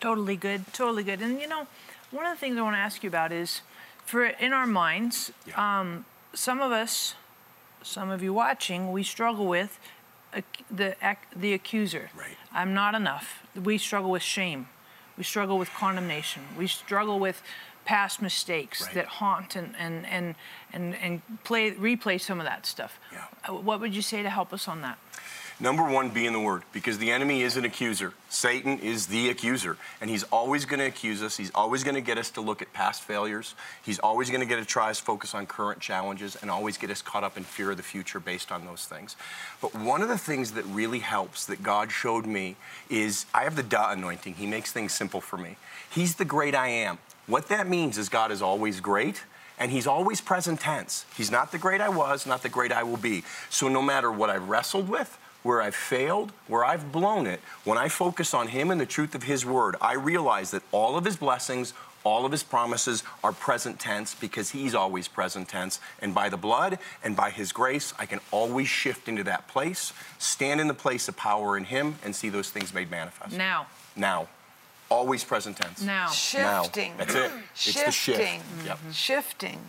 Totally 0.00 0.36
good, 0.36 0.72
totally 0.72 1.02
good. 1.04 1.20
And 1.22 1.40
you 1.40 1.48
know, 1.48 1.66
one 2.10 2.26
of 2.26 2.32
the 2.34 2.40
things 2.40 2.56
I 2.58 2.62
want 2.62 2.74
to 2.76 2.80
ask 2.80 3.02
you 3.02 3.08
about 3.08 3.32
is 3.32 3.60
for 4.04 4.24
in 4.24 4.52
our 4.52 4.66
minds, 4.66 5.32
Yeah. 5.46 5.80
um, 5.80 6.04
some 6.32 6.60
of 6.60 6.70
us, 6.72 7.14
some 7.82 8.10
of 8.10 8.22
you 8.22 8.32
watching, 8.32 8.92
we 8.92 9.02
struggle 9.02 9.46
with 9.46 9.78
ac- 10.34 10.44
the 10.70 10.96
the 11.34 11.52
accuser. 11.52 12.10
Right. 12.16 12.36
I'm 12.52 12.74
not 12.74 12.94
enough. 12.94 13.42
We 13.54 13.78
struggle 13.78 14.10
with 14.10 14.22
shame. 14.22 14.68
We 15.16 15.24
struggle 15.24 15.58
with 15.58 15.70
condemnation. 15.72 16.42
We 16.58 16.66
struggle 16.66 17.18
with 17.18 17.42
past 17.86 18.20
mistakes 18.20 18.82
Right. 18.82 18.94
that 18.94 19.06
haunt 19.06 19.56
and 19.56 19.74
and 19.78 20.04
and 20.06 20.34
and, 20.72 20.94
and 20.96 21.22
play 21.44 21.70
replay 21.72 22.20
some 22.20 22.38
of 22.40 22.46
that 22.46 22.66
stuff. 22.66 22.98
Yeah. 23.12 23.24
Uh, 23.48 23.54
What 23.54 23.80
would 23.80 23.94
you 23.94 24.02
say 24.02 24.22
to 24.22 24.30
help 24.30 24.52
us 24.52 24.68
on 24.68 24.82
that? 24.82 24.98
Number 25.58 25.82
one, 25.84 26.10
be 26.10 26.26
in 26.26 26.34
the 26.34 26.40
Word, 26.40 26.64
because 26.74 26.98
the 26.98 27.10
enemy 27.10 27.40
is 27.40 27.56
an 27.56 27.64
accuser. 27.64 28.12
Satan 28.28 28.78
is 28.80 29.06
the 29.06 29.30
accuser, 29.30 29.78
and 30.02 30.10
he's 30.10 30.22
always 30.24 30.66
going 30.66 30.80
to 30.80 30.84
accuse 30.84 31.22
us. 31.22 31.38
He's 31.38 31.50
always 31.54 31.82
going 31.82 31.94
to 31.94 32.02
get 32.02 32.18
us 32.18 32.28
to 32.32 32.42
look 32.42 32.60
at 32.60 32.74
past 32.74 33.00
failures. 33.02 33.54
He's 33.82 33.98
always 33.98 34.28
going 34.28 34.40
to 34.42 34.46
get 34.46 34.58
us 34.58 34.66
to 34.66 34.70
try 34.70 34.90
us 34.90 35.00
focus 35.00 35.34
on 35.34 35.46
current 35.46 35.80
challenges, 35.80 36.36
and 36.42 36.50
always 36.50 36.76
get 36.76 36.90
us 36.90 37.00
caught 37.00 37.24
up 37.24 37.38
in 37.38 37.42
fear 37.44 37.70
of 37.70 37.78
the 37.78 37.82
future 37.82 38.20
based 38.20 38.52
on 38.52 38.66
those 38.66 38.84
things. 38.84 39.16
But 39.62 39.74
one 39.74 40.02
of 40.02 40.08
the 40.10 40.18
things 40.18 40.52
that 40.52 40.64
really 40.66 40.98
helps 40.98 41.46
that 41.46 41.62
God 41.62 41.90
showed 41.90 42.26
me 42.26 42.56
is 42.90 43.24
I 43.32 43.44
have 43.44 43.56
the 43.56 43.62
Da 43.62 43.92
anointing. 43.92 44.34
He 44.34 44.46
makes 44.46 44.72
things 44.72 44.92
simple 44.92 45.22
for 45.22 45.38
me. 45.38 45.56
He's 45.88 46.16
the 46.16 46.26
great 46.26 46.54
I 46.54 46.68
am. 46.68 46.98
What 47.26 47.48
that 47.48 47.68
means 47.68 47.98
is 47.98 48.08
God 48.08 48.30
is 48.30 48.42
always 48.42 48.80
great. 48.80 49.22
And 49.58 49.70
he's 49.70 49.86
always 49.86 50.20
present 50.20 50.60
tense. 50.60 51.06
He's 51.16 51.30
not 51.30 51.50
the 51.50 51.56
great 51.56 51.80
I 51.80 51.88
was, 51.88 52.26
not 52.26 52.42
the 52.42 52.48
great 52.50 52.72
I 52.72 52.82
will 52.82 52.98
be. 52.98 53.24
So 53.48 53.68
no 53.68 53.80
matter 53.80 54.12
what 54.12 54.28
I've 54.28 54.50
wrestled 54.50 54.88
with, 54.88 55.18
where 55.42 55.62
I've 55.62 55.74
failed, 55.74 56.32
where 56.46 56.64
I've 56.64 56.92
blown 56.92 57.26
it, 57.26 57.40
when 57.64 57.78
I 57.78 57.88
focus 57.88 58.34
on 58.34 58.48
him 58.48 58.70
and 58.70 58.78
the 58.78 58.86
truth 58.86 59.14
of 59.14 59.22
his 59.22 59.46
word, 59.46 59.76
I 59.80 59.94
realize 59.94 60.50
that 60.50 60.62
all 60.72 60.98
of 60.98 61.06
his 61.06 61.16
blessings, 61.16 61.72
all 62.04 62.26
of 62.26 62.32
his 62.32 62.42
promises 62.42 63.02
are 63.24 63.32
present 63.32 63.80
tense 63.80 64.14
because 64.14 64.50
he's 64.50 64.74
always 64.74 65.08
present 65.08 65.48
tense. 65.48 65.80
And 66.02 66.14
by 66.14 66.28
the 66.28 66.36
blood 66.36 66.78
and 67.02 67.16
by 67.16 67.30
his 67.30 67.50
grace, 67.52 67.94
I 67.98 68.04
can 68.04 68.20
always 68.30 68.68
shift 68.68 69.08
into 69.08 69.24
that 69.24 69.48
place, 69.48 69.92
stand 70.18 70.60
in 70.60 70.68
the 70.68 70.74
place 70.74 71.08
of 71.08 71.16
power 71.16 71.56
in 71.56 71.64
him, 71.64 71.96
and 72.04 72.14
see 72.14 72.28
those 72.28 72.50
things 72.50 72.74
made 72.74 72.90
manifest. 72.90 73.36
Now, 73.36 73.68
Now. 73.96 74.28
Always 74.88 75.24
present 75.24 75.56
tense. 75.56 75.82
now. 75.82 76.06
Now. 76.34 76.62
Shifting. 76.62 76.94
That's 76.96 77.14
it. 77.14 77.32
It's 77.54 77.84
the 77.84 77.90
shift. 77.90 78.18
Shifting. 78.18 78.40
Yep. 78.64 78.78
Shifting. 78.92 79.60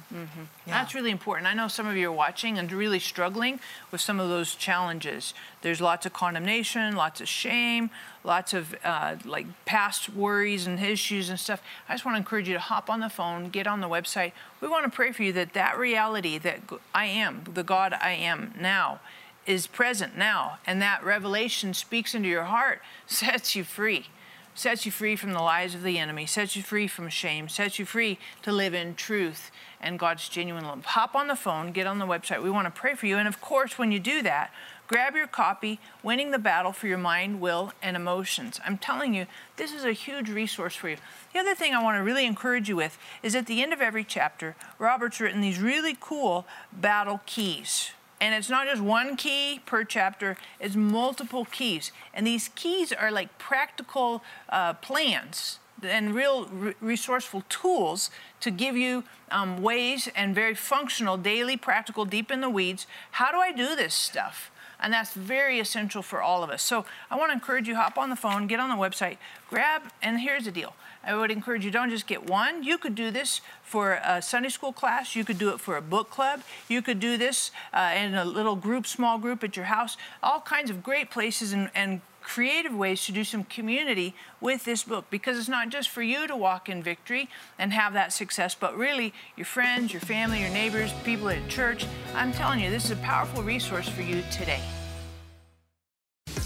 That's 0.67 0.93
really 0.93 1.09
important. 1.09 1.47
I 1.47 1.55
know 1.55 1.67
some 1.67 1.87
of 1.87 1.97
you 1.97 2.09
are 2.09 2.13
watching 2.13 2.59
and 2.59 2.71
really 2.71 2.99
struggling 2.99 3.59
with 3.91 3.99
some 3.99 4.19
of 4.19 4.29
those 4.29 4.53
challenges. 4.53 5.33
There's 5.63 5.81
lots 5.81 6.05
of 6.05 6.13
condemnation, 6.13 6.95
lots 6.95 7.19
of 7.19 7.27
shame, 7.27 7.89
lots 8.23 8.53
of 8.53 8.75
uh, 8.83 9.15
like 9.25 9.47
past 9.65 10.09
worries 10.09 10.67
and 10.67 10.79
issues 10.79 11.29
and 11.29 11.39
stuff. 11.39 11.63
I 11.89 11.95
just 11.95 12.05
want 12.05 12.13
to 12.13 12.19
encourage 12.19 12.47
you 12.47 12.53
to 12.53 12.59
hop 12.59 12.87
on 12.87 12.99
the 12.99 13.09
phone, 13.09 13.49
get 13.49 13.65
on 13.65 13.81
the 13.81 13.89
website. 13.89 14.33
We 14.61 14.67
want 14.67 14.85
to 14.85 14.95
pray 14.95 15.11
for 15.13 15.23
you 15.23 15.33
that 15.33 15.53
that 15.53 15.79
reality 15.79 16.37
that 16.37 16.59
I 16.93 17.05
am, 17.05 17.43
the 17.51 17.63
God 17.63 17.93
I 17.99 18.11
am 18.11 18.53
now, 18.59 18.99
is 19.47 19.65
present 19.65 20.15
now, 20.15 20.59
and 20.67 20.79
that 20.81 21.03
revelation 21.03 21.73
speaks 21.73 22.13
into 22.13 22.29
your 22.29 22.43
heart, 22.43 22.81
sets 23.07 23.55
you 23.55 23.63
free 23.63 24.09
sets 24.57 24.87
you 24.87 24.91
free 24.91 25.15
from 25.15 25.33
the 25.33 25.41
lies 25.41 25.75
of 25.75 25.83
the 25.83 25.99
enemy, 25.99 26.25
sets 26.25 26.55
you 26.55 26.63
free 26.63 26.87
from 26.87 27.07
shame, 27.09 27.47
sets 27.47 27.77
you 27.77 27.85
free 27.85 28.17
to 28.41 28.51
live 28.51 28.73
in 28.73 28.95
truth 28.95 29.51
and 29.79 29.99
God's 29.99 30.27
genuine 30.27 30.65
love. 30.65 30.83
Hop 30.85 31.13
on 31.13 31.27
the 31.27 31.35
phone, 31.35 31.71
get 31.71 31.85
on 31.85 31.99
the 31.99 32.07
website. 32.07 32.41
We 32.41 32.49
want 32.49 32.65
to 32.65 32.71
pray 32.71 32.95
for 32.95 33.05
you. 33.05 33.17
And 33.17 33.27
of 33.27 33.39
course, 33.39 33.77
when 33.77 33.91
you 33.91 33.99
do 33.99 34.23
that, 34.23 34.51
grab 34.87 35.15
your 35.15 35.27
copy, 35.27 35.79
Winning 36.01 36.31
the 36.31 36.39
Battle 36.39 36.71
for 36.71 36.87
Your 36.87 36.97
Mind, 36.97 37.39
Will, 37.39 37.71
and 37.83 37.95
Emotions. 37.95 38.59
I'm 38.65 38.79
telling 38.79 39.13
you, 39.13 39.27
this 39.57 39.71
is 39.71 39.85
a 39.85 39.91
huge 39.91 40.29
resource 40.29 40.75
for 40.75 40.89
you. 40.89 40.97
The 41.33 41.39
other 41.39 41.53
thing 41.53 41.75
I 41.75 41.83
want 41.83 41.97
to 41.97 42.03
really 42.03 42.25
encourage 42.25 42.67
you 42.67 42.75
with 42.75 42.97
is 43.21 43.35
at 43.35 43.45
the 43.45 43.61
end 43.61 43.73
of 43.73 43.81
every 43.81 44.03
chapter, 44.03 44.55
Robert's 44.79 45.21
written 45.21 45.41
these 45.41 45.59
really 45.59 45.95
cool 45.99 46.47
battle 46.73 47.21
keys. 47.27 47.91
And 48.19 48.33
it's 48.33 48.49
not 48.49 48.67
just 48.67 48.81
one 48.81 49.15
key 49.15 49.61
per 49.65 49.83
chapter, 49.83 50.37
it's 50.59 50.75
multiple 50.75 51.45
keys. 51.45 51.91
And 52.13 52.25
these 52.25 52.49
keys 52.55 52.91
are 52.91 53.11
like 53.11 53.37
practical 53.37 54.23
uh, 54.49 54.73
plans 54.73 55.59
and 55.83 56.15
real 56.15 56.45
re- 56.45 56.73
resourceful 56.81 57.43
tools 57.49 58.09
to 58.39 58.49
give 58.49 58.75
you 58.75 59.03
um, 59.29 59.61
ways 59.61 60.09
and 60.15 60.33
very 60.33 60.55
functional, 60.55 61.17
daily, 61.17 61.57
practical, 61.57 62.05
deep 62.05 62.31
in 62.31 62.41
the 62.41 62.49
weeds. 62.49 62.87
How 63.11 63.31
do 63.31 63.37
I 63.37 63.51
do 63.51 63.75
this 63.75 63.93
stuff? 63.93 64.49
And 64.79 64.93
that's 64.93 65.13
very 65.13 65.59
essential 65.59 66.01
for 66.01 66.21
all 66.21 66.43
of 66.43 66.49
us. 66.49 66.61
So 66.61 66.85
I 67.09 67.17
want 67.17 67.29
to 67.29 67.33
encourage 67.33 67.67
you 67.67 67.75
hop 67.75 67.97
on 67.97 68.09
the 68.09 68.15
phone, 68.15 68.47
get 68.47 68.59
on 68.59 68.69
the 68.69 68.75
website, 68.75 69.17
grab, 69.49 69.83
and 70.01 70.19
here's 70.19 70.45
the 70.45 70.51
deal. 70.51 70.75
I 71.07 71.15
would 71.15 71.31
encourage 71.31 71.63
you 71.63 71.71
don't 71.71 71.89
just 71.89 72.05
get 72.05 72.29
one. 72.29 72.63
You 72.63 72.77
could 72.77 72.93
do 72.93 73.11
this 73.11 73.39
for 73.63 74.01
a 74.03 74.21
Sunday 74.21 74.49
school 74.49 74.73
class. 74.73 75.15
You 75.15 75.23
could 75.23 75.39
do 75.39 75.49
it 75.51 75.61
for 75.61 75.77
a 75.77 75.81
book 75.81 76.09
club. 76.09 76.41
You 76.67 76.81
could 76.81 76.99
do 76.99 77.17
this 77.17 77.51
uh, 77.73 77.93
in 77.95 78.13
a 78.13 78.25
little 78.25 78.57
group, 78.57 78.85
small 78.85 79.17
group 79.17 79.41
at 79.41 79.55
your 79.55 79.65
house. 79.65 79.95
All 80.21 80.41
kinds 80.41 80.69
of 80.69 80.83
great 80.83 81.09
places 81.09 81.53
and, 81.53 81.71
and 81.73 82.01
creative 82.21 82.75
ways 82.75 83.05
to 83.05 83.13
do 83.13 83.23
some 83.23 83.45
community 83.45 84.13
with 84.41 84.65
this 84.65 84.83
book 84.83 85.05
because 85.09 85.39
it's 85.39 85.47
not 85.47 85.69
just 85.69 85.87
for 85.87 86.01
you 86.01 86.27
to 86.27 86.35
walk 86.35 86.67
in 86.67 86.83
victory 86.83 87.29
and 87.57 87.71
have 87.71 87.93
that 87.93 88.11
success, 88.11 88.53
but 88.53 88.77
really 88.77 89.13
your 89.37 89.45
friends, 89.45 89.93
your 89.93 90.01
family, 90.01 90.41
your 90.41 90.49
neighbors, 90.49 90.91
people 91.05 91.29
at 91.29 91.47
church. 91.47 91.85
I'm 92.13 92.33
telling 92.33 92.59
you, 92.59 92.69
this 92.69 92.83
is 92.83 92.91
a 92.91 92.97
powerful 92.97 93.43
resource 93.43 93.87
for 93.87 94.01
you 94.01 94.23
today. 94.29 94.61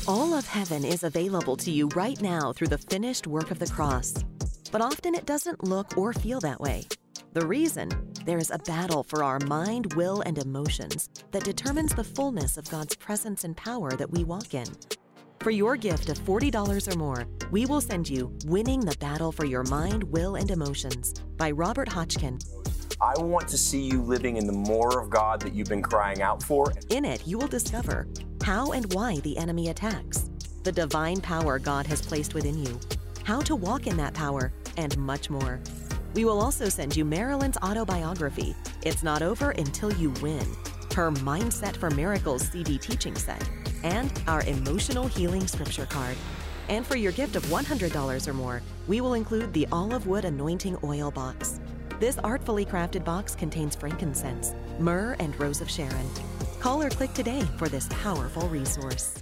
All 0.07 0.35
of 0.35 0.45
heaven 0.47 0.85
is 0.85 1.03
available 1.03 1.57
to 1.57 1.71
you 1.71 1.87
right 1.95 2.21
now 2.21 2.53
through 2.53 2.67
the 2.67 2.77
finished 2.77 3.25
work 3.25 3.49
of 3.49 3.57
the 3.57 3.67
cross. 3.67 4.13
But 4.71 4.81
often 4.81 5.13
it 5.13 5.25
doesn't 5.25 5.63
look 5.63 5.97
or 5.97 6.13
feel 6.13 6.39
that 6.39 6.61
way. 6.61 6.85
The 7.33 7.45
reason? 7.45 7.89
There 8.25 8.37
is 8.37 8.51
a 8.51 8.59
battle 8.59 9.03
for 9.03 9.23
our 9.23 9.39
mind, 9.39 9.93
will, 9.95 10.21
and 10.21 10.37
emotions 10.37 11.09
that 11.31 11.43
determines 11.43 11.93
the 11.93 12.03
fullness 12.03 12.57
of 12.57 12.69
God's 12.69 12.95
presence 12.95 13.43
and 13.43 13.55
power 13.57 13.91
that 13.91 14.11
we 14.11 14.23
walk 14.23 14.53
in. 14.53 14.67
For 15.39 15.51
your 15.51 15.75
gift 15.75 16.09
of 16.09 16.19
$40 16.19 16.93
or 16.93 16.97
more, 16.97 17.27
we 17.49 17.65
will 17.65 17.81
send 17.81 18.09
you 18.09 18.31
Winning 18.45 18.79
the 18.79 18.95
Battle 18.99 19.31
for 19.31 19.45
Your 19.45 19.63
Mind, 19.63 20.03
Will, 20.03 20.35
and 20.35 20.51
Emotions 20.51 21.15
by 21.35 21.51
Robert 21.51 21.89
Hotchkin. 21.89 22.39
I 23.01 23.19
want 23.19 23.47
to 23.47 23.57
see 23.57 23.81
you 23.81 24.01
living 24.01 24.37
in 24.37 24.45
the 24.45 24.53
more 24.53 25.01
of 25.01 25.09
God 25.09 25.41
that 25.41 25.53
you've 25.53 25.67
been 25.67 25.81
crying 25.81 26.21
out 26.21 26.43
for. 26.43 26.71
In 26.89 27.03
it, 27.03 27.25
you 27.25 27.39
will 27.39 27.47
discover 27.47 28.07
how 28.43 28.73
and 28.73 28.93
why 28.93 29.17
the 29.17 29.37
enemy 29.37 29.69
attacks, 29.69 30.29
the 30.63 30.71
divine 30.71 31.19
power 31.19 31.57
God 31.57 31.87
has 31.87 32.01
placed 32.01 32.35
within 32.35 32.63
you, 32.63 32.79
how 33.23 33.39
to 33.41 33.55
walk 33.55 33.87
in 33.87 33.97
that 33.97 34.13
power, 34.13 34.53
and 34.77 34.97
much 34.97 35.29
more. 35.29 35.59
We 36.13 36.25
will 36.25 36.41
also 36.41 36.67
send 36.67 36.95
you 36.95 37.05
Marilyn's 37.05 37.57
autobiography, 37.57 38.55
It's 38.83 39.03
Not 39.03 39.21
Over 39.21 39.51
Until 39.51 39.93
You 39.93 40.11
Win, 40.21 40.45
her 40.95 41.11
Mindset 41.11 41.77
for 41.77 41.89
Miracles 41.89 42.47
CD 42.49 42.77
teaching 42.77 43.15
set, 43.15 43.49
and 43.83 44.11
our 44.27 44.43
Emotional 44.43 45.07
Healing 45.07 45.47
Scripture 45.47 45.85
card. 45.85 46.17
And 46.69 46.85
for 46.85 46.95
your 46.95 47.11
gift 47.11 47.35
of 47.35 47.45
$100 47.45 48.27
or 48.27 48.33
more, 48.33 48.61
we 48.87 49.01
will 49.01 49.13
include 49.13 49.53
the 49.53 49.67
olive 49.71 50.07
wood 50.07 50.25
anointing 50.25 50.77
oil 50.83 51.11
box. 51.11 51.59
This 51.99 52.17
artfully 52.19 52.65
crafted 52.65 53.05
box 53.05 53.35
contains 53.35 53.75
frankincense, 53.75 54.53
myrrh, 54.79 55.15
and 55.19 55.39
rose 55.39 55.61
of 55.61 55.69
Sharon. 55.69 56.09
Call 56.59 56.81
or 56.81 56.89
click 56.89 57.13
today 57.13 57.41
for 57.57 57.69
this 57.69 57.87
powerful 57.89 58.47
resource. 58.49 59.21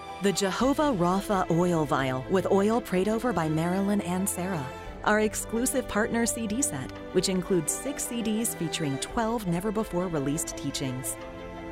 the 0.21 0.31
Jehovah 0.31 0.93
Rapha 0.93 1.49
oil 1.49 1.83
vial 1.83 2.23
with 2.29 2.45
oil 2.51 2.79
prayed 2.79 3.07
over 3.07 3.33
by 3.33 3.49
Marilyn 3.49 4.01
and 4.01 4.29
Sarah, 4.29 4.65
our 5.03 5.21
exclusive 5.21 5.87
partner 5.87 6.27
CD 6.27 6.61
set, 6.61 6.91
which 7.13 7.27
includes 7.27 7.73
six 7.73 8.05
CDs 8.05 8.55
featuring 8.55 8.99
12 8.99 9.47
never 9.47 9.71
before 9.71 10.07
released 10.07 10.55
teachings, 10.55 11.17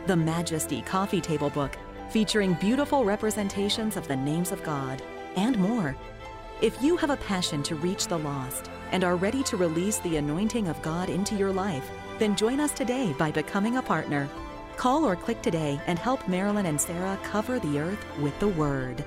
the 0.08 0.16
Majesty 0.16 0.82
coffee 0.82 1.22
table 1.22 1.52
book 1.52 1.78
featuring 2.10 2.56
beautiful 2.56 3.06
representations 3.06 3.96
of 3.96 4.08
the 4.08 4.16
names 4.16 4.52
of 4.52 4.64
God, 4.64 5.00
and 5.36 5.56
more. 5.60 5.96
If 6.60 6.82
you 6.82 6.98
have 6.98 7.12
a 7.12 7.18
passion 7.18 7.62
to 7.64 7.76
reach 7.76 8.08
the 8.08 8.18
lost 8.18 8.72
and 8.92 9.04
are 9.04 9.16
ready 9.16 9.44
to 9.44 9.58
release 9.58 10.00
the 10.00 10.18
anointing 10.18 10.68
of 10.68 10.82
God 10.82 11.10
into 11.10 11.36
your 11.36 11.52
life, 11.52 11.88
then 12.18 12.36
join 12.36 12.60
us 12.60 12.72
today 12.72 13.14
by 13.20 13.32
becoming 13.32 13.78
a 13.78 13.82
partner. 13.84 14.28
Call 14.80 15.04
or 15.04 15.18
click 15.18 15.42
today 15.42 15.78
and 15.88 16.00
help 16.00 16.26
Marilyn 16.30 16.66
and 16.66 16.80
Sarah 16.80 17.20
cover 17.22 17.60
the 17.60 17.78
earth 17.80 18.00
with 18.22 18.40
the 18.40 18.48
Word. 18.48 19.04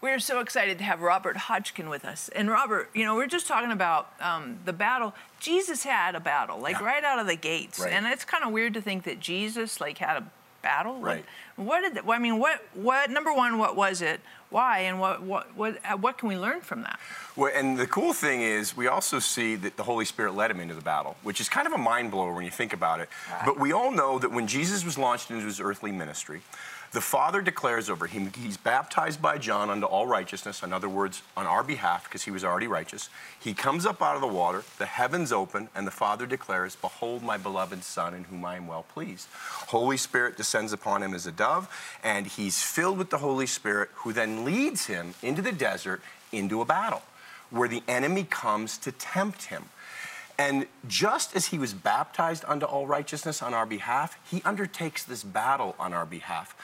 We're 0.00 0.18
so 0.18 0.40
excited 0.40 0.78
to 0.78 0.84
have 0.84 1.02
Robert 1.02 1.36
Hotchkin 1.36 1.90
with 1.90 2.06
us. 2.06 2.30
And 2.30 2.48
Robert, 2.48 2.88
you 2.94 3.04
know, 3.04 3.14
we're 3.16 3.26
just 3.26 3.46
talking 3.46 3.70
about 3.70 4.10
um, 4.18 4.60
the 4.64 4.72
battle. 4.72 5.14
Jesus 5.40 5.82
had 5.84 6.14
a 6.14 6.20
battle, 6.20 6.58
like 6.58 6.80
Yeah. 6.80 6.86
right 6.86 7.04
out 7.04 7.18
of 7.18 7.26
the 7.26 7.36
gates, 7.36 7.78
Right. 7.80 7.92
and 7.92 8.06
it's 8.06 8.24
kind 8.24 8.42
of 8.42 8.50
weird 8.50 8.72
to 8.72 8.80
think 8.80 9.04
that 9.04 9.20
Jesus 9.20 9.78
like 9.78 9.98
had 9.98 10.16
a 10.16 10.24
battle. 10.62 10.94
What- 10.94 11.02
Right. 11.06 11.24
What, 11.56 11.80
did? 11.94 12.08
I 12.08 12.18
mean, 12.18 12.38
what? 12.38 12.62
What? 12.74 13.10
Number 13.10 13.32
one, 13.34 13.58
what 13.58 13.76
was 13.76 14.00
it? 14.00 14.20
Why? 14.48 14.78
And 14.80 14.98
what? 14.98 15.22
What? 15.22 15.54
What? 15.54 15.78
uh, 15.84 15.96
What 15.98 16.16
can 16.16 16.28
we 16.28 16.36
learn 16.36 16.60
from 16.62 16.82
that? 16.82 16.98
Well, 17.36 17.52
and 17.54 17.78
the 17.78 17.86
cool 17.86 18.12
thing 18.14 18.40
is, 18.40 18.74
we 18.76 18.86
also 18.88 19.18
see 19.18 19.56
that 19.56 19.76
the 19.76 19.82
Holy 19.82 20.04
Spirit 20.06 20.34
led 20.34 20.50
him 20.50 20.58
into 20.60 20.74
the 20.74 20.80
battle, 20.80 21.16
which 21.22 21.40
is 21.40 21.48
kind 21.50 21.66
of 21.66 21.72
a 21.74 21.78
mind 21.78 22.10
blower 22.12 22.32
when 22.32 22.44
you 22.44 22.50
think 22.50 22.72
about 22.72 23.00
it. 23.00 23.08
But 23.44 23.58
we 23.60 23.72
all 23.72 23.90
know 23.90 24.18
that 24.18 24.32
when 24.32 24.46
Jesus 24.46 24.84
was 24.84 24.96
launched 24.96 25.30
into 25.30 25.44
his 25.44 25.60
earthly 25.60 25.92
ministry, 25.92 26.40
the 26.92 27.00
Father 27.00 27.40
declares 27.40 27.88
over 27.88 28.08
him, 28.08 28.32
he's 28.36 28.56
baptized 28.56 29.22
by 29.22 29.38
John 29.38 29.70
unto 29.70 29.86
all 29.86 30.08
righteousness, 30.08 30.62
in 30.62 30.72
other 30.72 30.88
words, 30.88 31.22
on 31.36 31.46
our 31.46 31.62
behalf, 31.62 32.04
because 32.04 32.24
he 32.24 32.32
was 32.32 32.42
already 32.42 32.66
righteous. 32.66 33.08
He 33.38 33.54
comes 33.54 33.86
up 33.86 34.02
out 34.02 34.16
of 34.16 34.20
the 34.20 34.26
water, 34.26 34.64
the 34.78 34.86
heavens 34.86 35.30
open, 35.30 35.68
and 35.74 35.86
the 35.86 35.92
Father 35.92 36.26
declares, 36.26 36.74
Behold 36.74 37.22
my 37.22 37.36
beloved 37.36 37.84
Son, 37.84 38.12
in 38.12 38.24
whom 38.24 38.44
I 38.44 38.56
am 38.56 38.66
well 38.66 38.82
pleased. 38.82 39.28
Holy 39.68 39.96
Spirit 39.96 40.36
descends 40.36 40.72
upon 40.72 41.02
him 41.02 41.14
as 41.14 41.26
a 41.26 41.32
dove, 41.32 41.68
and 42.02 42.26
he's 42.26 42.62
filled 42.62 42.98
with 42.98 43.10
the 43.10 43.18
Holy 43.18 43.46
Spirit, 43.46 43.90
who 43.96 44.12
then 44.12 44.44
leads 44.44 44.86
him 44.86 45.14
into 45.22 45.42
the 45.42 45.52
desert 45.52 46.02
into 46.32 46.60
a 46.60 46.64
battle 46.64 47.02
where 47.50 47.68
the 47.68 47.82
enemy 47.86 48.24
comes 48.24 48.78
to 48.78 48.92
tempt 48.92 49.44
him. 49.44 49.66
And 50.40 50.66
just 50.88 51.36
as 51.36 51.48
he 51.48 51.58
was 51.58 51.74
baptized 51.74 52.46
unto 52.48 52.64
all 52.64 52.86
righteousness 52.86 53.42
on 53.42 53.52
our 53.52 53.66
behalf, 53.66 54.16
he 54.30 54.40
undertakes 54.42 55.04
this 55.04 55.22
battle 55.22 55.76
on 55.78 55.92
our 55.92 56.06
behalf. 56.06 56.56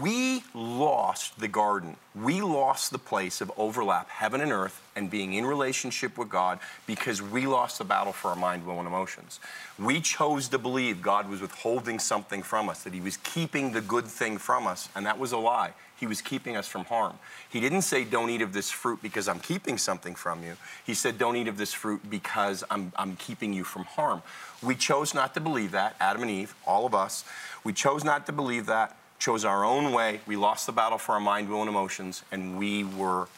We 0.00 0.42
lost 0.54 1.38
the 1.38 1.46
garden. 1.46 1.96
We 2.16 2.40
lost 2.40 2.90
the 2.90 2.98
place 2.98 3.40
of 3.40 3.52
overlap, 3.56 4.10
heaven 4.10 4.40
and 4.40 4.50
earth, 4.50 4.82
and 4.96 5.08
being 5.08 5.34
in 5.34 5.46
relationship 5.46 6.18
with 6.18 6.30
God 6.30 6.58
because 6.84 7.22
we 7.22 7.46
lost 7.46 7.78
the 7.78 7.84
battle 7.84 8.12
for 8.12 8.30
our 8.30 8.36
mind, 8.36 8.66
will, 8.66 8.78
and 8.78 8.88
emotions. 8.88 9.38
We 9.78 10.00
chose 10.00 10.48
to 10.48 10.58
believe 10.58 11.00
God 11.00 11.28
was 11.28 11.40
withholding 11.40 12.00
something 12.00 12.42
from 12.42 12.68
us, 12.68 12.82
that 12.82 12.92
He 12.92 13.00
was 13.00 13.18
keeping 13.18 13.70
the 13.70 13.80
good 13.80 14.06
thing 14.06 14.36
from 14.36 14.66
us, 14.66 14.88
and 14.96 15.06
that 15.06 15.20
was 15.20 15.30
a 15.30 15.38
lie. 15.38 15.74
He 16.02 16.08
was 16.08 16.20
keeping 16.20 16.56
us 16.56 16.66
from 16.66 16.86
harm. 16.86 17.16
He 17.48 17.60
didn't 17.60 17.82
say, 17.82 18.02
Don't 18.02 18.28
eat 18.28 18.42
of 18.42 18.52
this 18.52 18.72
fruit 18.72 19.00
because 19.02 19.28
I'm 19.28 19.38
keeping 19.38 19.78
something 19.78 20.16
from 20.16 20.42
you. 20.42 20.56
He 20.84 20.94
said, 20.94 21.16
Don't 21.16 21.36
eat 21.36 21.46
of 21.46 21.58
this 21.58 21.72
fruit 21.72 22.10
because 22.10 22.64
I'm, 22.72 22.92
I'm 22.96 23.14
keeping 23.14 23.52
you 23.52 23.62
from 23.62 23.84
harm. 23.84 24.24
We 24.64 24.74
chose 24.74 25.14
not 25.14 25.32
to 25.34 25.40
believe 25.40 25.70
that, 25.70 25.94
Adam 26.00 26.22
and 26.22 26.30
Eve, 26.32 26.56
all 26.66 26.86
of 26.86 26.92
us. 26.92 27.24
We 27.62 27.72
chose 27.72 28.02
not 28.02 28.26
to 28.26 28.32
believe 28.32 28.66
that, 28.66 28.96
chose 29.20 29.44
our 29.44 29.64
own 29.64 29.92
way. 29.92 30.22
We 30.26 30.34
lost 30.34 30.66
the 30.66 30.72
battle 30.72 30.98
for 30.98 31.12
our 31.12 31.20
mind, 31.20 31.48
will, 31.48 31.60
and 31.60 31.68
emotions, 31.68 32.24
and 32.32 32.58
we 32.58 32.82
were 32.82 33.28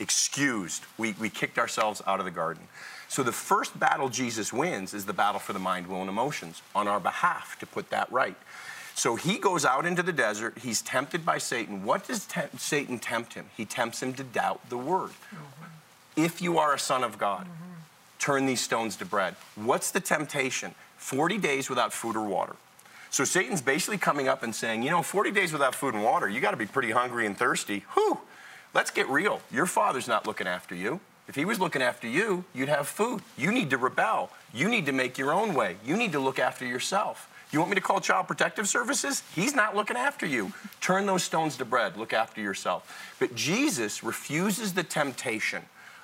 excused. 0.00 0.84
We, 0.96 1.14
we 1.20 1.28
kicked 1.28 1.58
ourselves 1.58 2.00
out 2.06 2.20
of 2.20 2.24
the 2.24 2.30
garden. 2.30 2.62
So 3.08 3.22
the 3.22 3.32
first 3.32 3.78
battle 3.78 4.08
Jesus 4.08 4.50
wins 4.50 4.94
is 4.94 5.04
the 5.04 5.12
battle 5.12 5.40
for 5.40 5.52
the 5.52 5.58
mind, 5.58 5.88
will, 5.88 6.00
and 6.00 6.08
emotions 6.08 6.62
on 6.74 6.88
our 6.88 7.00
behalf 7.00 7.58
to 7.60 7.66
put 7.66 7.90
that 7.90 8.10
right. 8.10 8.38
So 8.98 9.14
he 9.14 9.38
goes 9.38 9.64
out 9.64 9.86
into 9.86 10.02
the 10.02 10.12
desert. 10.12 10.58
He's 10.58 10.82
tempted 10.82 11.24
by 11.24 11.38
Satan. 11.38 11.84
What 11.84 12.08
does 12.08 12.26
te- 12.26 12.40
Satan 12.56 12.98
tempt 12.98 13.34
him? 13.34 13.46
He 13.56 13.64
tempts 13.64 14.02
him 14.02 14.12
to 14.14 14.24
doubt 14.24 14.68
the 14.70 14.76
word. 14.76 15.10
Mm-hmm. 15.10 16.24
If 16.24 16.42
you 16.42 16.58
are 16.58 16.74
a 16.74 16.80
son 16.80 17.04
of 17.04 17.16
God, 17.16 17.44
mm-hmm. 17.44 17.74
turn 18.18 18.46
these 18.46 18.60
stones 18.60 18.96
to 18.96 19.04
bread. 19.04 19.36
What's 19.54 19.92
the 19.92 20.00
temptation? 20.00 20.74
40 20.96 21.38
days 21.38 21.70
without 21.70 21.92
food 21.92 22.16
or 22.16 22.26
water. 22.26 22.56
So 23.10 23.22
Satan's 23.22 23.62
basically 23.62 23.98
coming 23.98 24.26
up 24.26 24.42
and 24.42 24.52
saying, 24.52 24.82
you 24.82 24.90
know, 24.90 25.04
40 25.04 25.30
days 25.30 25.52
without 25.52 25.76
food 25.76 25.94
and 25.94 26.02
water, 26.02 26.28
you 26.28 26.40
got 26.40 26.50
to 26.50 26.56
be 26.56 26.66
pretty 26.66 26.90
hungry 26.90 27.24
and 27.24 27.38
thirsty. 27.38 27.84
Whew, 27.94 28.18
let's 28.74 28.90
get 28.90 29.08
real. 29.08 29.40
Your 29.52 29.66
father's 29.66 30.08
not 30.08 30.26
looking 30.26 30.48
after 30.48 30.74
you. 30.74 30.98
If 31.28 31.36
he 31.36 31.44
was 31.44 31.60
looking 31.60 31.82
after 31.82 32.08
you, 32.08 32.44
you'd 32.52 32.68
have 32.68 32.88
food. 32.88 33.22
You 33.36 33.52
need 33.52 33.70
to 33.70 33.76
rebel. 33.76 34.30
You 34.52 34.68
need 34.68 34.86
to 34.86 34.92
make 34.92 35.18
your 35.18 35.32
own 35.32 35.54
way. 35.54 35.76
You 35.84 35.96
need 35.96 36.10
to 36.12 36.18
look 36.18 36.40
after 36.40 36.66
yourself. 36.66 37.30
You 37.50 37.58
want 37.60 37.70
me 37.70 37.76
to 37.76 37.80
call 37.80 38.00
Child 38.00 38.28
Protective 38.28 38.68
Services? 38.68 39.22
He's 39.34 39.54
not 39.54 39.74
looking 39.74 39.96
after 39.96 40.26
you. 40.26 40.52
Turn 40.80 41.06
those 41.06 41.22
stones 41.22 41.56
to 41.56 41.64
bread. 41.64 41.96
Look 41.96 42.12
after 42.12 42.42
yourself. 42.42 43.16
But 43.18 43.34
Jesus 43.34 44.04
refuses 44.04 44.74
the 44.74 44.82
temptation 44.82 45.62